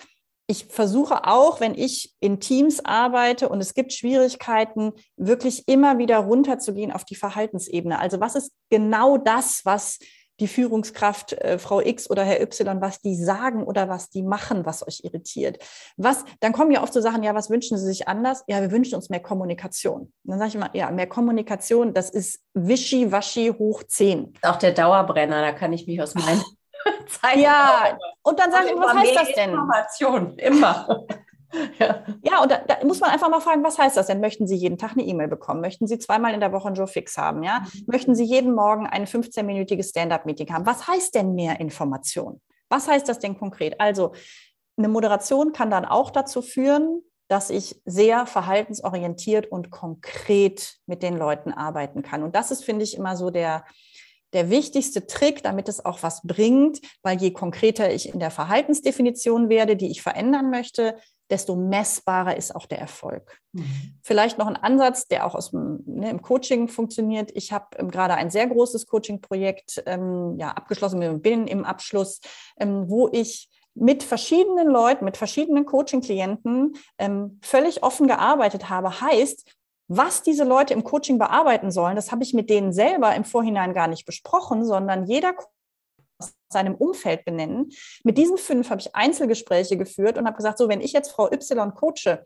[0.50, 6.16] ich versuche auch, wenn ich in Teams arbeite und es gibt Schwierigkeiten, wirklich immer wieder
[6.18, 7.98] runterzugehen auf die Verhaltensebene.
[7.98, 9.98] Also was ist genau das, was
[10.40, 14.64] die Führungskraft äh, Frau X oder Herr Y, was die sagen oder was die machen,
[14.64, 15.58] was euch irritiert.
[15.96, 18.44] Was, dann kommen ja oft so Sachen, ja, was wünschen Sie sich anders?
[18.46, 20.02] Ja, wir wünschen uns mehr Kommunikation.
[20.02, 24.34] Und dann sage ich immer, ja, mehr Kommunikation, das ist wischi-waschi hoch 10.
[24.42, 26.42] Auch der Dauerbrenner, da kann ich mich aus meinen
[27.08, 27.38] Zeit.
[27.38, 29.50] Ja, und dann sage ich, was heißt das denn?
[29.50, 31.06] Information, immer.
[31.78, 32.04] ja.
[32.22, 34.20] ja, und da, da, muss man einfach mal fragen, was heißt das denn?
[34.20, 35.60] Möchten Sie jeden Tag eine E-Mail bekommen?
[35.60, 37.42] Möchten Sie zweimal in der Woche ein Joe Fix haben?
[37.42, 37.60] Ja?
[37.60, 37.84] Mhm.
[37.86, 40.66] Möchten Sie jeden Morgen ein 15-minütiges Stand-up-Meeting haben?
[40.66, 42.40] Was heißt denn mehr Information?
[42.68, 43.80] Was heißt das denn konkret?
[43.80, 44.12] Also,
[44.76, 51.16] eine Moderation kann dann auch dazu führen, dass ich sehr verhaltensorientiert und konkret mit den
[51.16, 52.22] Leuten arbeiten kann.
[52.22, 53.64] Und das ist, finde ich, immer so der,
[54.32, 59.48] der wichtigste Trick, damit es auch was bringt, weil je konkreter ich in der Verhaltensdefinition
[59.48, 60.96] werde, die ich verändern möchte,
[61.30, 63.38] desto messbarer ist auch der Erfolg.
[63.52, 63.98] Mhm.
[64.02, 67.30] Vielleicht noch ein Ansatz, der auch aus dem, ne, im Coaching funktioniert.
[67.34, 72.20] Ich habe ähm, gerade ein sehr großes Coaching-Projekt ähm, ja, abgeschlossen, bin im Abschluss,
[72.58, 79.48] ähm, wo ich mit verschiedenen Leuten, mit verschiedenen Coaching-Klienten ähm, völlig offen gearbeitet habe, heißt,
[79.88, 83.72] was diese Leute im Coaching bearbeiten sollen, das habe ich mit denen selber im Vorhinein
[83.72, 85.35] gar nicht besprochen, sondern jeder
[86.18, 87.70] aus seinem Umfeld benennen.
[88.05, 91.31] Mit diesen fünf habe ich Einzelgespräche geführt und habe gesagt, so, wenn ich jetzt Frau
[91.31, 92.22] Y coache,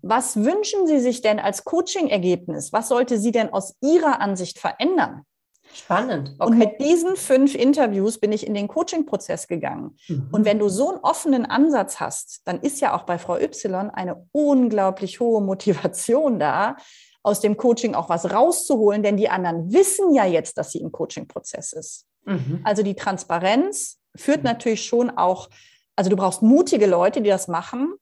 [0.00, 2.72] was wünschen Sie sich denn als Coaching-Ergebnis?
[2.72, 5.24] Was sollte sie denn aus Ihrer Ansicht verändern?
[5.72, 6.34] Spannend.
[6.38, 6.50] Okay.
[6.50, 9.96] Und mit diesen fünf Interviews bin ich in den Coaching-Prozess gegangen.
[10.08, 10.28] Mhm.
[10.30, 13.90] Und wenn du so einen offenen Ansatz hast, dann ist ja auch bei Frau Y
[13.90, 16.76] eine unglaublich hohe Motivation da,
[17.22, 20.90] aus dem Coaching auch was rauszuholen, denn die anderen wissen ja jetzt, dass sie im
[20.92, 22.06] Coaching-Prozess ist.
[22.24, 22.60] Mhm.
[22.64, 24.44] Also die Transparenz führt mhm.
[24.50, 25.48] natürlich schon auch,
[25.96, 27.94] also du brauchst mutige Leute, die das machen,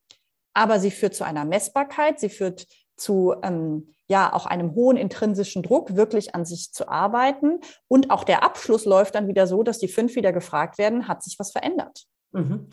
[0.55, 2.67] aber sie führt zu einer Messbarkeit, sie führt
[3.01, 7.61] zu ähm, ja auch einem hohen intrinsischen Druck, wirklich an sich zu arbeiten.
[7.89, 11.23] Und auch der Abschluss läuft dann wieder so, dass die fünf wieder gefragt werden, hat
[11.23, 12.05] sich was verändert?
[12.33, 12.69] Mhm.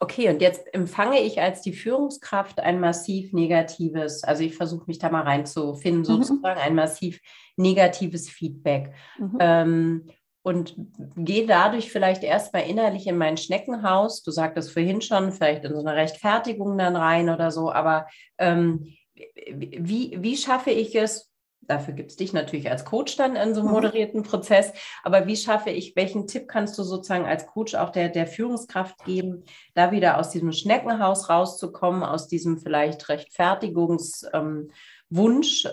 [0.00, 4.98] Okay, und jetzt empfange ich als die Führungskraft ein massiv negatives, also ich versuche mich
[4.98, 6.22] da mal reinzufinden, mhm.
[6.22, 7.20] sozusagen ein massiv
[7.56, 8.94] negatives Feedback.
[9.18, 9.36] Mhm.
[9.40, 10.06] Ähm,
[10.44, 10.74] und
[11.14, 14.24] gehe dadurch vielleicht erstmal innerlich in mein Schneckenhaus.
[14.24, 18.06] Du sagtest vorhin schon, vielleicht in so eine Rechtfertigung dann rein oder so, aber
[18.38, 23.54] ähm, wie, wie schaffe ich es, dafür gibt es dich natürlich als Coach dann in
[23.54, 24.72] so einem moderierten Prozess,
[25.02, 29.04] aber wie schaffe ich, welchen Tipp kannst du sozusagen als Coach auch der, der Führungskraft
[29.04, 29.44] geben,
[29.74, 34.70] da wieder aus diesem Schneckenhaus rauszukommen, aus diesem vielleicht Rechtfertigungswunsch, ähm,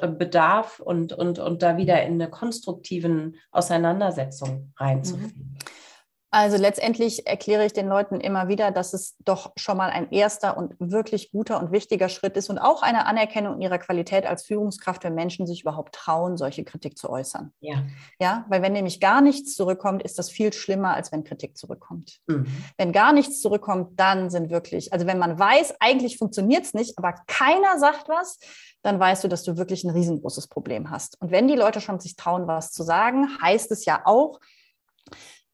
[0.01, 5.57] äh, Bedarf und, und, und da wieder in eine konstruktiven Auseinandersetzung reinzufinden?
[5.59, 5.88] Mhm.
[6.31, 10.57] Also letztendlich erkläre ich den Leuten immer wieder, dass es doch schon mal ein erster
[10.57, 15.03] und wirklich guter und wichtiger Schritt ist und auch eine Anerkennung ihrer Qualität als Führungskraft,
[15.03, 17.51] wenn Menschen sich überhaupt trauen, solche Kritik zu äußern.
[17.61, 17.83] Ja.
[18.21, 22.19] Ja, weil wenn nämlich gar nichts zurückkommt, ist das viel schlimmer, als wenn Kritik zurückkommt.
[22.27, 22.45] Mhm.
[22.77, 26.97] Wenn gar nichts zurückkommt, dann sind wirklich, also wenn man weiß, eigentlich funktioniert es nicht,
[26.99, 28.37] aber keiner sagt was,
[28.83, 31.19] dann weißt du, dass du wirklich ein riesengroßes Problem hast.
[31.21, 34.39] Und wenn die Leute schon sich trauen, was zu sagen, heißt es ja auch,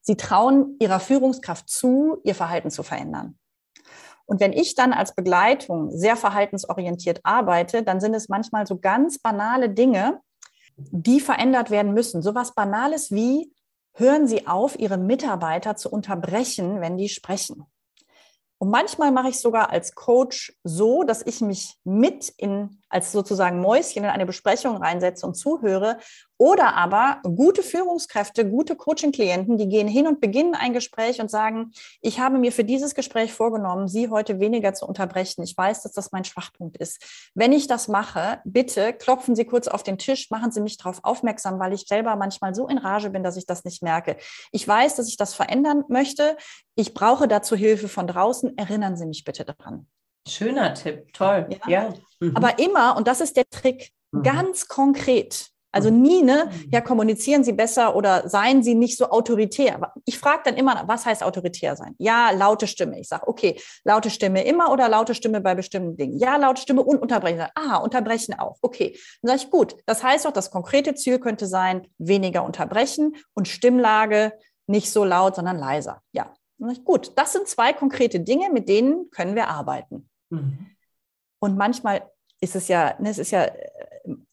[0.06, 3.36] Sie trauen ihrer Führungskraft zu, ihr Verhalten zu verändern.
[4.24, 9.18] Und wenn ich dann als Begleitung sehr verhaltensorientiert arbeite, dann sind es manchmal so ganz
[9.18, 10.20] banale Dinge,
[10.76, 12.22] die verändert werden müssen.
[12.22, 13.52] So was Banales wie,
[13.94, 17.66] hören Sie auf, Ihre Mitarbeiter zu unterbrechen, wenn die sprechen.
[18.58, 23.60] Und manchmal mache ich sogar als Coach so, dass ich mich mit in, als sozusagen
[23.60, 25.98] Mäuschen in eine Besprechung reinsetze und zuhöre
[26.38, 31.72] oder aber gute Führungskräfte, gute Coaching-Klienten, die gehen hin und beginnen ein Gespräch und sagen,
[32.02, 35.42] ich habe mir für dieses Gespräch vorgenommen, Sie heute weniger zu unterbrechen.
[35.42, 37.30] Ich weiß, dass das mein Schwachpunkt ist.
[37.34, 41.00] Wenn ich das mache, bitte klopfen Sie kurz auf den Tisch, machen Sie mich darauf
[41.04, 44.16] aufmerksam, weil ich selber manchmal so in Rage bin, dass ich das nicht merke.
[44.52, 46.36] Ich weiß, dass ich das verändern möchte.
[46.74, 48.58] Ich brauche dazu Hilfe von draußen.
[48.58, 49.86] Erinnern Sie mich bitte daran.
[50.26, 51.48] Schöner Tipp, toll.
[51.50, 51.68] Ja.
[51.68, 51.94] ja.
[52.20, 52.36] Mhm.
[52.36, 54.22] Aber immer, und das ist der Trick, mhm.
[54.22, 56.70] ganz konkret also nie, ne, mhm.
[56.72, 59.92] ja, kommunizieren Sie besser oder seien Sie nicht so autoritär.
[60.06, 61.94] Ich frage dann immer, was heißt autoritär sein?
[61.98, 62.98] Ja, laute Stimme.
[62.98, 66.18] Ich sage, okay, laute Stimme immer oder laute Stimme bei bestimmten Dingen?
[66.18, 67.46] Ja, laute Stimme und unterbrechen.
[67.54, 68.56] Aha, unterbrechen auch.
[68.62, 68.98] Okay.
[69.20, 73.46] Dann sage ich, gut, das heißt doch, das konkrete Ziel könnte sein, weniger unterbrechen und
[73.46, 74.32] Stimmlage
[74.66, 76.00] nicht so laut, sondern leiser.
[76.12, 76.32] Ja.
[76.56, 80.08] Dann sage ich, gut, das sind zwei konkrete Dinge, mit denen können wir arbeiten.
[80.30, 80.66] Mhm.
[81.40, 82.10] Und manchmal
[82.40, 83.50] ist es ja, ne, es ist ja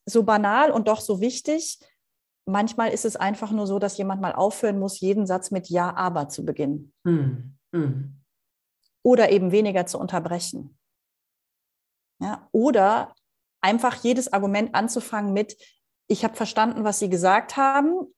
[0.05, 1.79] so banal und doch so wichtig.
[2.45, 5.95] Manchmal ist es einfach nur so, dass jemand mal aufhören muss, jeden Satz mit Ja,
[5.95, 6.93] aber zu beginnen.
[7.05, 7.57] Hm.
[7.73, 8.19] Hm.
[9.01, 10.77] Oder eben weniger zu unterbrechen.
[12.21, 13.15] Ja, oder
[13.61, 15.57] einfach jedes Argument anzufangen mit,
[16.07, 18.13] ich habe verstanden, was Sie gesagt haben.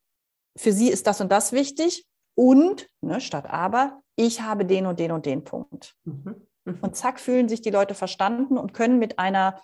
[0.58, 2.08] Für Sie ist das und das wichtig.
[2.36, 5.96] Und, ne, statt aber, ich habe den und den und den Punkt.
[6.04, 6.48] Mhm.
[6.66, 9.62] Und zack, fühlen sich die Leute verstanden und können mit einer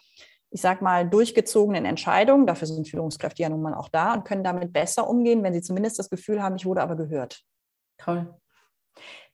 [0.51, 4.43] ich sag mal, durchgezogenen Entscheidungen, dafür sind Führungskräfte ja nun mal auch da und können
[4.43, 7.41] damit besser umgehen, wenn sie zumindest das Gefühl haben, ich wurde aber gehört.
[7.97, 8.35] Toll.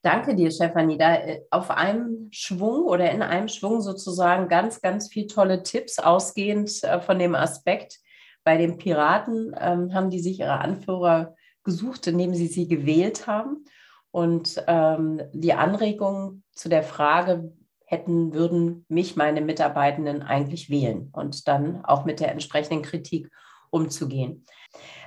[0.03, 0.97] Danke dir, Stefanie.
[0.99, 5.97] Da äh, auf einem Schwung oder in einem Schwung sozusagen ganz, ganz viele tolle Tipps
[5.97, 7.97] ausgehend äh, von dem Aspekt.
[8.43, 13.65] Bei den Piraten ähm, haben die sich ihre Anführer gesucht, indem sie sie gewählt haben.
[14.11, 17.51] Und ähm, die Anregung zu der Frage,
[17.87, 23.31] hätten, würden mich meine Mitarbeitenden eigentlich wählen und dann auch mit der entsprechenden Kritik
[23.69, 24.45] umzugehen.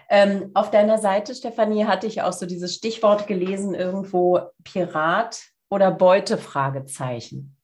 [0.08, 5.90] Ähm, auf deiner Seite, Stefanie, hatte ich auch so dieses Stichwort gelesen, irgendwo Pirat oder
[5.90, 6.38] Beute?
[6.38, 7.56] Fragezeichen.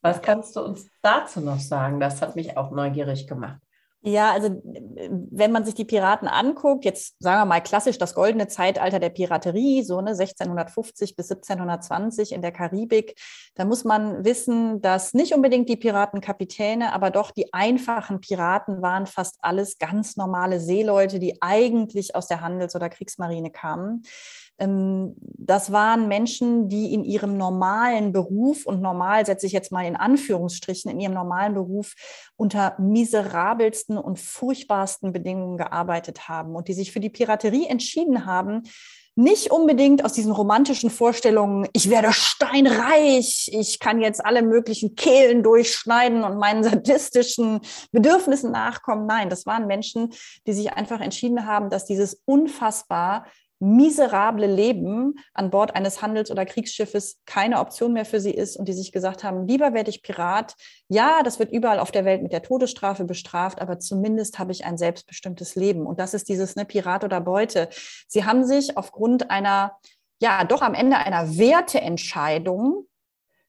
[0.00, 2.00] Was kannst du uns dazu noch sagen?
[2.00, 3.60] Das hat mich auch neugierig gemacht.
[4.06, 8.48] Ja, also wenn man sich die Piraten anguckt, jetzt sagen wir mal klassisch das goldene
[8.48, 13.18] Zeitalter der Piraterie, so ne 1650 bis 1720 in der Karibik,
[13.54, 19.06] da muss man wissen, dass nicht unbedingt die Piratenkapitäne, aber doch die einfachen Piraten waren
[19.06, 24.02] fast alles ganz normale Seeleute, die eigentlich aus der Handels- oder Kriegsmarine kamen.
[24.58, 29.84] Ähm, das waren Menschen, die in ihrem normalen Beruf, und normal setze ich jetzt mal
[29.84, 31.94] in Anführungsstrichen, in ihrem normalen Beruf
[32.36, 38.62] unter miserabelsten und furchtbarsten Bedingungen gearbeitet haben und die sich für die Piraterie entschieden haben,
[39.16, 45.44] nicht unbedingt aus diesen romantischen Vorstellungen, ich werde steinreich, ich kann jetzt alle möglichen Kehlen
[45.44, 47.60] durchschneiden und meinen sadistischen
[47.92, 49.06] Bedürfnissen nachkommen.
[49.06, 50.12] Nein, das waren Menschen,
[50.46, 53.26] die sich einfach entschieden haben, dass dieses unfassbar
[53.64, 58.68] miserable Leben an Bord eines Handels- oder Kriegsschiffes keine Option mehr für sie ist und
[58.68, 60.54] die sich gesagt haben, lieber werde ich Pirat.
[60.88, 64.66] Ja, das wird überall auf der Welt mit der Todesstrafe bestraft, aber zumindest habe ich
[64.66, 65.86] ein selbstbestimmtes Leben.
[65.86, 67.70] Und das ist dieses ne, Pirat oder Beute.
[68.06, 69.72] Sie haben sich aufgrund einer,
[70.20, 72.86] ja, doch am Ende einer Werteentscheidung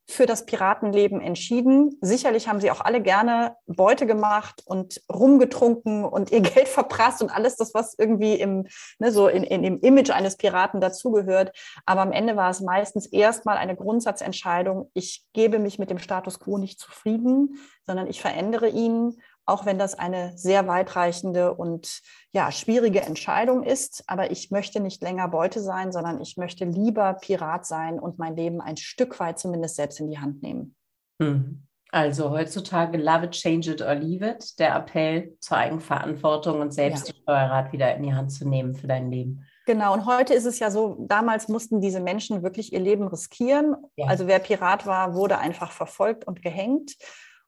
[0.08, 1.98] für das Piratenleben entschieden.
[2.02, 7.30] Sicherlich haben sie auch alle gerne Beute gemacht und rumgetrunken und ihr Geld verprasst und
[7.30, 8.68] alles das, was irgendwie im,
[9.00, 11.52] ne, so in, in dem Image eines Piraten dazugehört.
[11.86, 14.92] Aber am Ende war es meistens erstmal eine Grundsatzentscheidung.
[14.94, 19.78] Ich gebe mich mit dem Status quo nicht zufrieden, sondern ich verändere ihn auch wenn
[19.78, 24.04] das eine sehr weitreichende und ja, schwierige Entscheidung ist.
[24.08, 28.36] Aber ich möchte nicht länger Beute sein, sondern ich möchte lieber Pirat sein und mein
[28.36, 30.76] Leben ein Stück weit zumindest selbst in die Hand nehmen.
[31.22, 31.62] Hm.
[31.92, 34.60] Also heutzutage love it, change it or leave it.
[34.60, 37.14] Der Appell zur Eigenverantwortung und selbst ja.
[37.14, 39.46] die Steuerrad wieder in die Hand zu nehmen für dein Leben.
[39.66, 43.76] Genau, und heute ist es ja so, damals mussten diese Menschen wirklich ihr Leben riskieren.
[43.96, 44.08] Ja.
[44.08, 46.96] Also wer Pirat war, wurde einfach verfolgt und gehängt.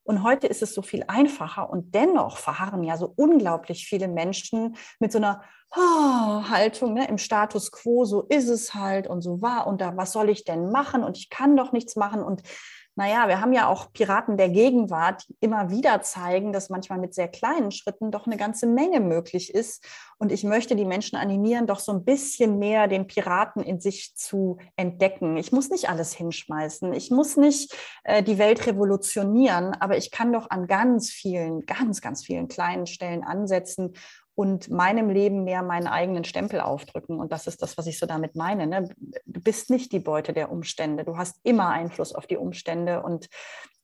[0.08, 4.78] Und heute ist es so viel einfacher und dennoch verharren ja so unglaublich viele Menschen
[5.00, 5.42] mit so einer
[5.76, 9.98] oh, Haltung ne, im Status quo, so ist es halt und so war und da,
[9.98, 12.42] was soll ich denn machen und ich kann doch nichts machen und
[12.98, 17.14] naja, wir haben ja auch Piraten der Gegenwart, die immer wieder zeigen, dass manchmal mit
[17.14, 19.86] sehr kleinen Schritten doch eine ganze Menge möglich ist.
[20.18, 24.16] Und ich möchte die Menschen animieren, doch so ein bisschen mehr den Piraten in sich
[24.16, 25.38] zu entdecken.
[25.38, 26.92] Ich muss nicht alles hinschmeißen.
[26.94, 27.72] Ich muss nicht
[28.04, 32.88] äh, die Welt revolutionieren, aber ich kann doch an ganz vielen, ganz, ganz vielen kleinen
[32.88, 33.94] Stellen ansetzen
[34.38, 37.20] und meinem Leben mehr meinen eigenen Stempel aufdrücken.
[37.20, 38.68] Und das ist das, was ich so damit meine.
[38.68, 38.88] Ne?
[39.26, 41.04] Du bist nicht die Beute der Umstände.
[41.04, 43.30] Du hast immer Einfluss auf die Umstände und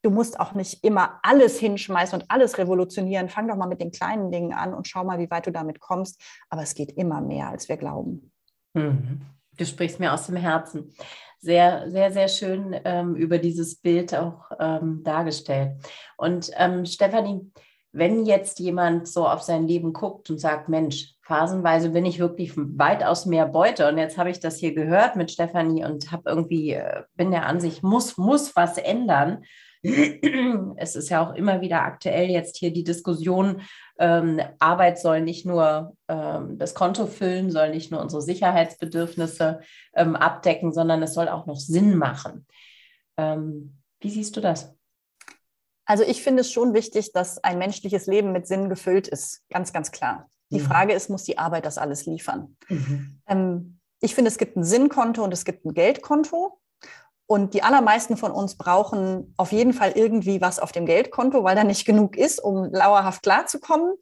[0.03, 3.29] du musst auch nicht immer alles hinschmeißen und alles revolutionieren.
[3.29, 5.79] Fang doch mal mit den kleinen Dingen an und schau mal, wie weit du damit
[5.79, 6.21] kommst.
[6.51, 8.31] Aber es geht immer mehr, als wir glauben.
[8.75, 9.21] Mhm.
[9.57, 10.93] Du sprichst mir aus dem Herzen.
[11.39, 15.77] Sehr, sehr, sehr schön ähm, über dieses Bild auch ähm, dargestellt.
[16.15, 17.41] Und ähm, Stefanie,
[17.93, 22.53] wenn jetzt jemand so auf sein Leben guckt und sagt, Mensch, phasenweise bin ich wirklich
[22.55, 26.71] weitaus mehr Beute und jetzt habe ich das hier gehört mit Stefanie und habe irgendwie,
[26.73, 29.43] äh, bin der Ansicht, muss, muss was ändern.
[30.75, 33.61] Es ist ja auch immer wieder aktuell jetzt hier die Diskussion,
[33.99, 39.59] ähm, Arbeit soll nicht nur ähm, das Konto füllen, soll nicht nur unsere Sicherheitsbedürfnisse
[39.93, 42.47] ähm, abdecken, sondern es soll auch noch Sinn machen.
[43.17, 44.72] Ähm, wie siehst du das?
[45.85, 49.41] Also ich finde es schon wichtig, dass ein menschliches Leben mit Sinn gefüllt ist.
[49.49, 50.29] Ganz, ganz klar.
[50.49, 50.65] Die mhm.
[50.65, 52.55] Frage ist, muss die Arbeit das alles liefern?
[52.69, 53.21] Mhm.
[53.27, 56.59] Ähm, ich finde, es gibt ein Sinnkonto und es gibt ein Geldkonto.
[57.25, 61.55] Und die allermeisten von uns brauchen auf jeden Fall irgendwie was auf dem Geldkonto, weil
[61.55, 63.95] da nicht genug ist, um lauerhaft klarzukommen.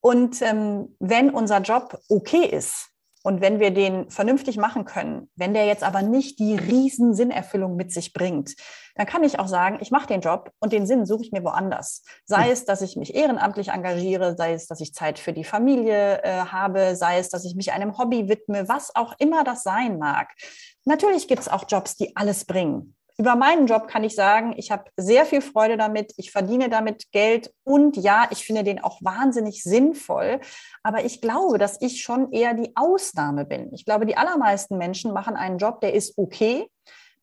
[0.00, 2.89] Und ähm, wenn unser Job okay ist,
[3.22, 7.76] und wenn wir den vernünftig machen können, wenn der jetzt aber nicht die riesen Sinnerfüllung
[7.76, 8.54] mit sich bringt,
[8.94, 11.44] dann kann ich auch sagen, ich mache den Job und den Sinn suche ich mir
[11.44, 12.02] woanders.
[12.24, 12.52] Sei hm.
[12.52, 16.30] es, dass ich mich ehrenamtlich engagiere, sei es, dass ich Zeit für die Familie äh,
[16.46, 20.28] habe, sei es, dass ich mich einem Hobby widme, was auch immer das sein mag.
[20.84, 22.96] Natürlich gibt es auch Jobs, die alles bringen.
[23.20, 27.12] Über meinen Job kann ich sagen, ich habe sehr viel Freude damit, ich verdiene damit
[27.12, 30.40] Geld und ja, ich finde den auch wahnsinnig sinnvoll.
[30.82, 33.74] Aber ich glaube, dass ich schon eher die Ausnahme bin.
[33.74, 36.66] Ich glaube, die allermeisten Menschen machen einen Job, der ist okay,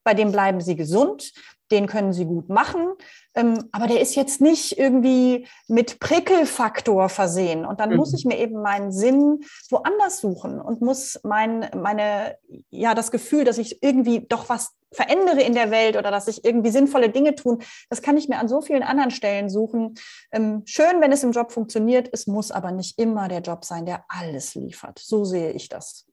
[0.08, 1.34] bei dem bleiben sie gesund,
[1.70, 2.94] den können sie gut machen,
[3.36, 7.66] ähm, aber der ist jetzt nicht irgendwie mit Prickelfaktor versehen.
[7.66, 7.98] Und dann mhm.
[7.98, 12.38] muss ich mir eben meinen Sinn woanders suchen und muss mein, meine,
[12.70, 16.46] ja, das Gefühl, dass ich irgendwie doch was verändere in der Welt oder dass ich
[16.46, 19.96] irgendwie sinnvolle Dinge tun, das kann ich mir an so vielen anderen Stellen suchen.
[20.32, 23.86] Ähm, schön, wenn es im Job funktioniert, es muss aber nicht immer der Job sein,
[23.86, 25.00] der alles liefert.
[25.00, 26.07] So sehe ich das.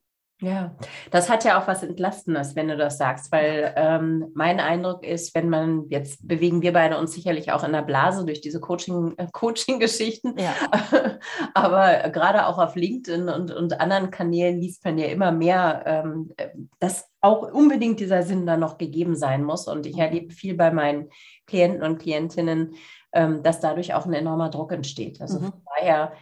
[0.44, 0.74] Ja,
[1.10, 5.34] das hat ja auch was Entlastendes, wenn du das sagst, weil ähm, mein Eindruck ist,
[5.34, 9.14] wenn man, jetzt bewegen wir beide uns sicherlich auch in der Blase durch diese Coaching,
[9.16, 10.54] äh, Coaching-Geschichten, ja.
[11.54, 16.32] aber gerade auch auf LinkedIn und, und anderen Kanälen liest man ja immer mehr, ähm,
[16.78, 19.66] dass auch unbedingt dieser Sinn da noch gegeben sein muss.
[19.66, 20.02] Und ich mhm.
[20.02, 21.08] erlebe viel bei meinen
[21.46, 22.74] Klienten und Klientinnen,
[23.14, 25.22] ähm, dass dadurch auch ein enormer Druck entsteht.
[25.22, 25.44] Also mhm.
[25.44, 26.12] von daher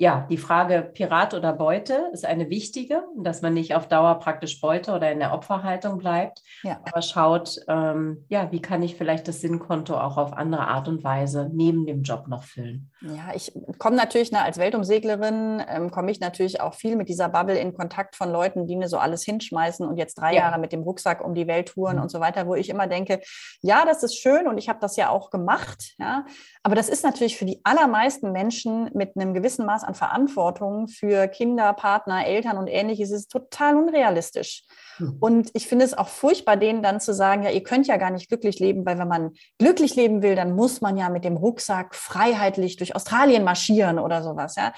[0.00, 4.60] ja, die Frage Pirat oder Beute ist eine wichtige, dass man nicht auf Dauer praktisch
[4.60, 6.80] Beute oder in der Opferhaltung bleibt, ja.
[6.84, 11.02] aber schaut, ähm, ja, wie kann ich vielleicht das Sinnkonto auch auf andere Art und
[11.02, 12.92] Weise neben dem Job noch füllen.
[13.00, 17.28] Ja, ich komme natürlich ne, als Weltumseglerin, ähm, komme ich natürlich auch viel mit dieser
[17.28, 20.42] Bubble in Kontakt von Leuten, die mir so alles hinschmeißen und jetzt drei ja.
[20.42, 22.02] Jahre mit dem Rucksack um die Welt touren mhm.
[22.02, 23.20] und so weiter, wo ich immer denke,
[23.62, 26.24] ja, das ist schön und ich habe das ja auch gemacht, ja,
[26.62, 31.28] aber das ist natürlich für die allermeisten Menschen mit einem gewissen Maß an Verantwortung für
[31.28, 34.64] Kinder, Partner, Eltern und ähnliches ist total unrealistisch.
[34.98, 35.16] Mhm.
[35.20, 38.10] Und ich finde es auch furchtbar, denen dann zu sagen, ja, ihr könnt ja gar
[38.10, 41.36] nicht glücklich leben, weil wenn man glücklich leben will, dann muss man ja mit dem
[41.36, 44.56] Rucksack freiheitlich durch Australien marschieren oder sowas.
[44.56, 44.72] Ja.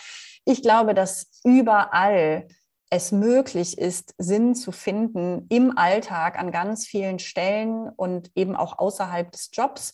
[0.45, 2.47] Ich glaube, dass überall
[2.91, 8.81] es möglich ist, Sinn zu finden im Alltag an ganz vielen Stellen und eben auch
[8.81, 9.93] außerhalb des Jobs.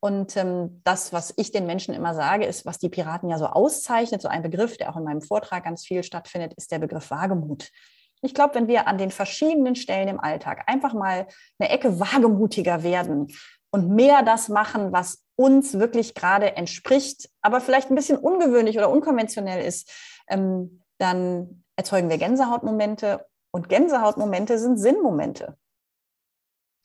[0.00, 3.46] Und ähm, das, was ich den Menschen immer sage, ist, was die Piraten ja so
[3.46, 7.10] auszeichnet, so ein Begriff, der auch in meinem Vortrag ganz viel stattfindet, ist der Begriff
[7.10, 7.70] Wagemut.
[8.22, 11.26] Ich glaube, wenn wir an den verschiedenen Stellen im Alltag einfach mal
[11.58, 13.28] eine Ecke wagemutiger werden
[13.70, 18.90] und mehr das machen, was uns wirklich gerade entspricht, aber vielleicht ein bisschen ungewöhnlich oder
[18.90, 19.92] unkonventionell ist,
[20.28, 25.56] ähm, dann erzeugen wir Gänsehautmomente und Gänsehautmomente sind Sinnmomente.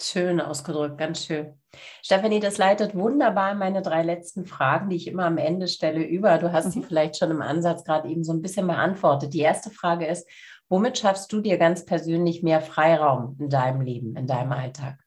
[0.01, 1.59] Schön ausgedrückt, ganz schön.
[2.01, 6.37] Stefanie, das leitet wunderbar meine drei letzten Fragen, die ich immer am Ende stelle, über.
[6.37, 6.71] Du hast mhm.
[6.71, 9.33] sie vielleicht schon im Ansatz gerade eben so ein bisschen beantwortet.
[9.33, 10.27] Die erste Frage ist,
[10.69, 14.99] womit schaffst du dir ganz persönlich mehr Freiraum in deinem Leben, in deinem Alltag?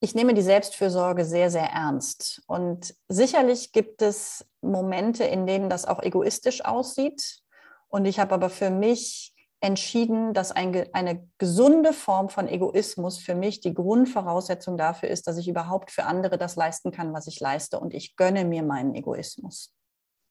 [0.00, 2.42] Ich nehme die Selbstfürsorge sehr, sehr ernst.
[2.46, 7.40] Und sicherlich gibt es Momente, in denen das auch egoistisch aussieht.
[7.88, 13.34] Und ich habe aber für mich entschieden, dass ein, eine gesunde Form von Egoismus für
[13.34, 17.40] mich die Grundvoraussetzung dafür ist, dass ich überhaupt für andere das leisten kann, was ich
[17.40, 17.80] leiste.
[17.80, 19.74] Und ich gönne mir meinen Egoismus.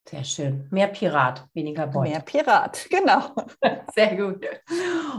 [0.10, 0.68] Sehr schön.
[0.72, 2.12] Mehr Pirat, weniger Beute.
[2.12, 3.36] Mehr Pirat, genau.
[3.94, 4.46] Sehr gut.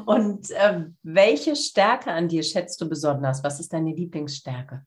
[0.07, 3.45] Und äh, welche Stärke an dir schätzt du besonders?
[3.45, 4.87] Was ist deine Lieblingsstärke?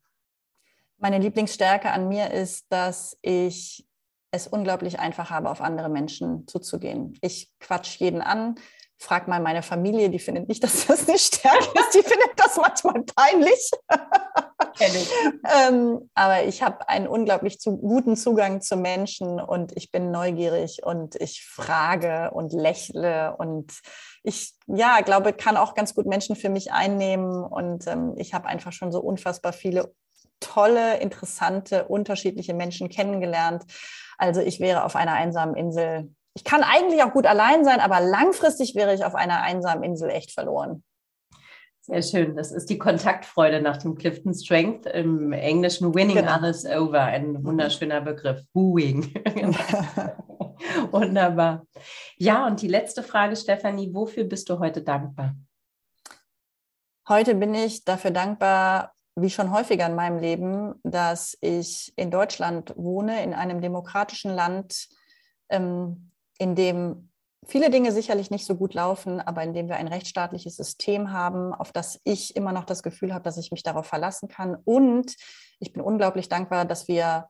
[0.97, 3.85] Meine Lieblingsstärke an mir ist, dass ich
[4.31, 7.17] es unglaublich einfach habe, auf andere Menschen zuzugehen.
[7.21, 8.55] Ich quatsch jeden an,
[9.01, 12.55] frag mal meine Familie, die findet nicht, dass das eine Stärke ist, die findet das
[12.57, 13.71] manchmal peinlich.
[15.67, 20.81] ähm, aber ich habe einen unglaublich zu, guten Zugang zu Menschen und ich bin neugierig
[20.83, 23.73] und ich frage und lächle und
[24.23, 28.47] ich ja glaube, kann auch ganz gut Menschen für mich einnehmen und ähm, ich habe
[28.47, 29.93] einfach schon so unfassbar viele
[30.39, 33.63] tolle, interessante, unterschiedliche Menschen kennengelernt.
[34.17, 37.99] Also ich wäre auf einer einsamen Insel ich kann eigentlich auch gut allein sein, aber
[37.99, 40.83] langfristig wäre ich auf einer einsamen Insel echt verloren.
[41.83, 42.35] Sehr schön.
[42.35, 46.37] Das ist die Kontaktfreude nach dem Clifton Strength im Englischen Winning genau.
[46.37, 47.01] Others Over.
[47.01, 48.43] Ein wunderschöner Begriff.
[48.53, 49.11] Wooing.
[50.91, 51.65] Wunderbar.
[52.17, 53.93] Ja, und die letzte Frage, Stefanie.
[53.95, 55.35] Wofür bist du heute dankbar?
[57.09, 62.73] Heute bin ich dafür dankbar, wie schon häufiger in meinem Leben, dass ich in Deutschland
[62.77, 64.87] wohne, in einem demokratischen Land,
[65.49, 66.10] ähm,
[66.41, 67.09] in dem
[67.45, 71.53] viele Dinge sicherlich nicht so gut laufen, aber in dem wir ein rechtsstaatliches System haben,
[71.53, 74.55] auf das ich immer noch das Gefühl habe, dass ich mich darauf verlassen kann.
[74.65, 75.15] Und
[75.59, 77.29] ich bin unglaublich dankbar, dass wir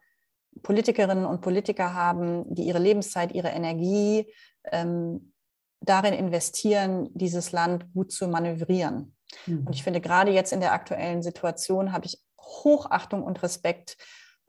[0.63, 4.33] Politikerinnen und Politiker haben, die ihre Lebenszeit, ihre Energie
[4.71, 5.33] ähm,
[5.81, 9.17] darin investieren, dieses Land gut zu manövrieren.
[9.45, 9.67] Mhm.
[9.67, 13.97] Und ich finde, gerade jetzt in der aktuellen Situation habe ich Hochachtung und Respekt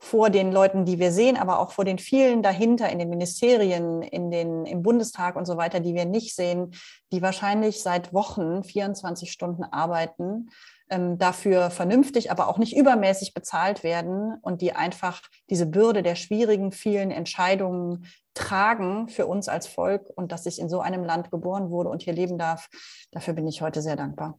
[0.03, 4.01] vor den Leuten, die wir sehen, aber auch vor den vielen dahinter in den Ministerien,
[4.01, 6.71] in den, im Bundestag und so weiter, die wir nicht sehen,
[7.13, 10.49] die wahrscheinlich seit Wochen 24 Stunden arbeiten,
[10.89, 16.15] ähm, dafür vernünftig, aber auch nicht übermäßig bezahlt werden und die einfach diese Bürde der
[16.15, 21.31] schwierigen, vielen Entscheidungen tragen für uns als Volk und dass ich in so einem Land
[21.31, 22.67] geboren wurde und hier leben darf.
[23.11, 24.37] Dafür bin ich heute sehr dankbar.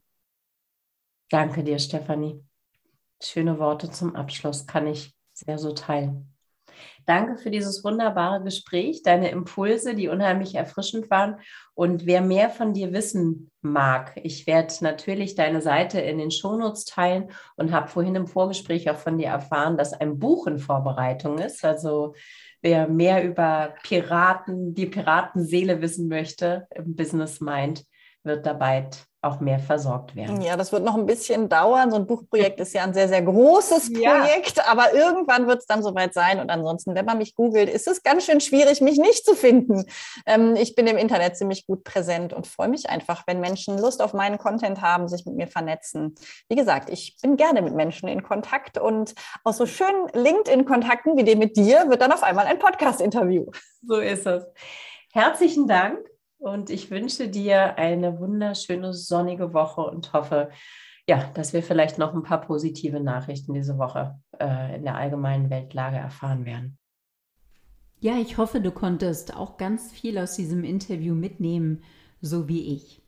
[1.31, 2.45] Danke dir, Stefanie.
[3.23, 6.35] Schöne Worte zum Abschluss kann ich sehr so teilen.
[7.07, 11.39] Danke für dieses wunderbare Gespräch, deine Impulse, die unheimlich erfrischend waren.
[11.75, 16.85] Und wer mehr von dir wissen mag, ich werde natürlich deine Seite in den Shownotes
[16.85, 21.39] teilen und habe vorhin im Vorgespräch auch von dir erfahren, dass ein Buch in Vorbereitung
[21.39, 21.65] ist.
[21.65, 22.15] Also
[22.63, 27.85] wer mehr über Piraten, die Piratenseele wissen möchte im Business Mind,
[28.25, 28.89] wird dabei
[29.25, 30.41] auch mehr versorgt werden.
[30.43, 31.91] Ja, das wird noch ein bisschen dauern.
[31.91, 34.65] So ein Buchprojekt ist ja ein sehr, sehr großes Projekt, ja.
[34.67, 36.41] aber irgendwann wird es dann soweit sein.
[36.41, 39.87] Und ansonsten, wenn man mich googelt, ist es ganz schön schwierig, mich nicht zu finden.
[40.27, 44.03] Ähm, ich bin im Internet ziemlich gut präsent und freue mich einfach, wenn Menschen Lust
[44.03, 46.15] auf meinen Content haben, sich mit mir vernetzen.
[46.49, 51.25] Wie gesagt, ich bin gerne mit Menschen in Kontakt und aus so schönen LinkedIn-Kontakten wie
[51.25, 53.47] dem mit dir wird dann auf einmal ein Podcast-Interview.
[53.87, 54.45] So ist es.
[55.13, 55.99] Herzlichen Dank
[56.45, 60.51] und ich wünsche dir eine wunderschöne sonnige Woche und hoffe,
[61.09, 65.49] ja, dass wir vielleicht noch ein paar positive Nachrichten diese Woche äh, in der allgemeinen
[65.49, 66.79] Weltlage erfahren werden.
[67.99, 71.83] Ja, ich hoffe, du konntest auch ganz viel aus diesem Interview mitnehmen,
[72.21, 73.01] so wie ich.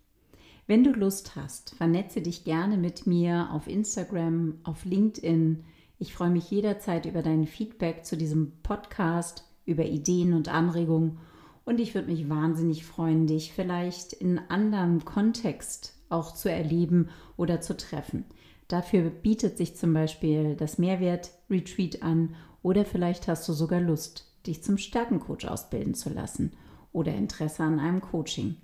[0.66, 5.62] Wenn du Lust hast, vernetze dich gerne mit mir auf Instagram, auf LinkedIn.
[5.98, 11.18] Ich freue mich jederzeit über dein Feedback zu diesem Podcast, über Ideen und Anregungen
[11.66, 17.60] und ich würde mich wahnsinnig freuen, dich vielleicht in anderem Kontext auch zu erleben oder
[17.60, 18.24] zu treffen.
[18.68, 24.62] Dafür bietet sich zum Beispiel das Mehrwert-Retreat an oder vielleicht hast du sogar Lust, dich
[24.62, 26.52] zum Stärkencoach ausbilden zu lassen
[26.92, 28.56] oder Interesse an einem Coaching.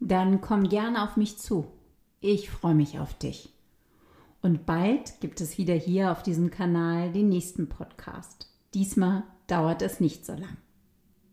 [0.00, 1.66] Dann komm gerne auf mich zu.
[2.20, 3.54] Ich freue mich auf dich.
[4.42, 8.48] Und bald gibt es wieder hier auf diesem Kanal den nächsten Podcast.
[8.74, 10.56] Diesmal dauert es nicht so lang.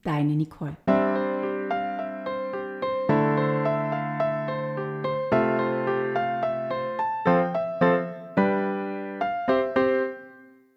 [0.03, 0.77] Deine Nicole.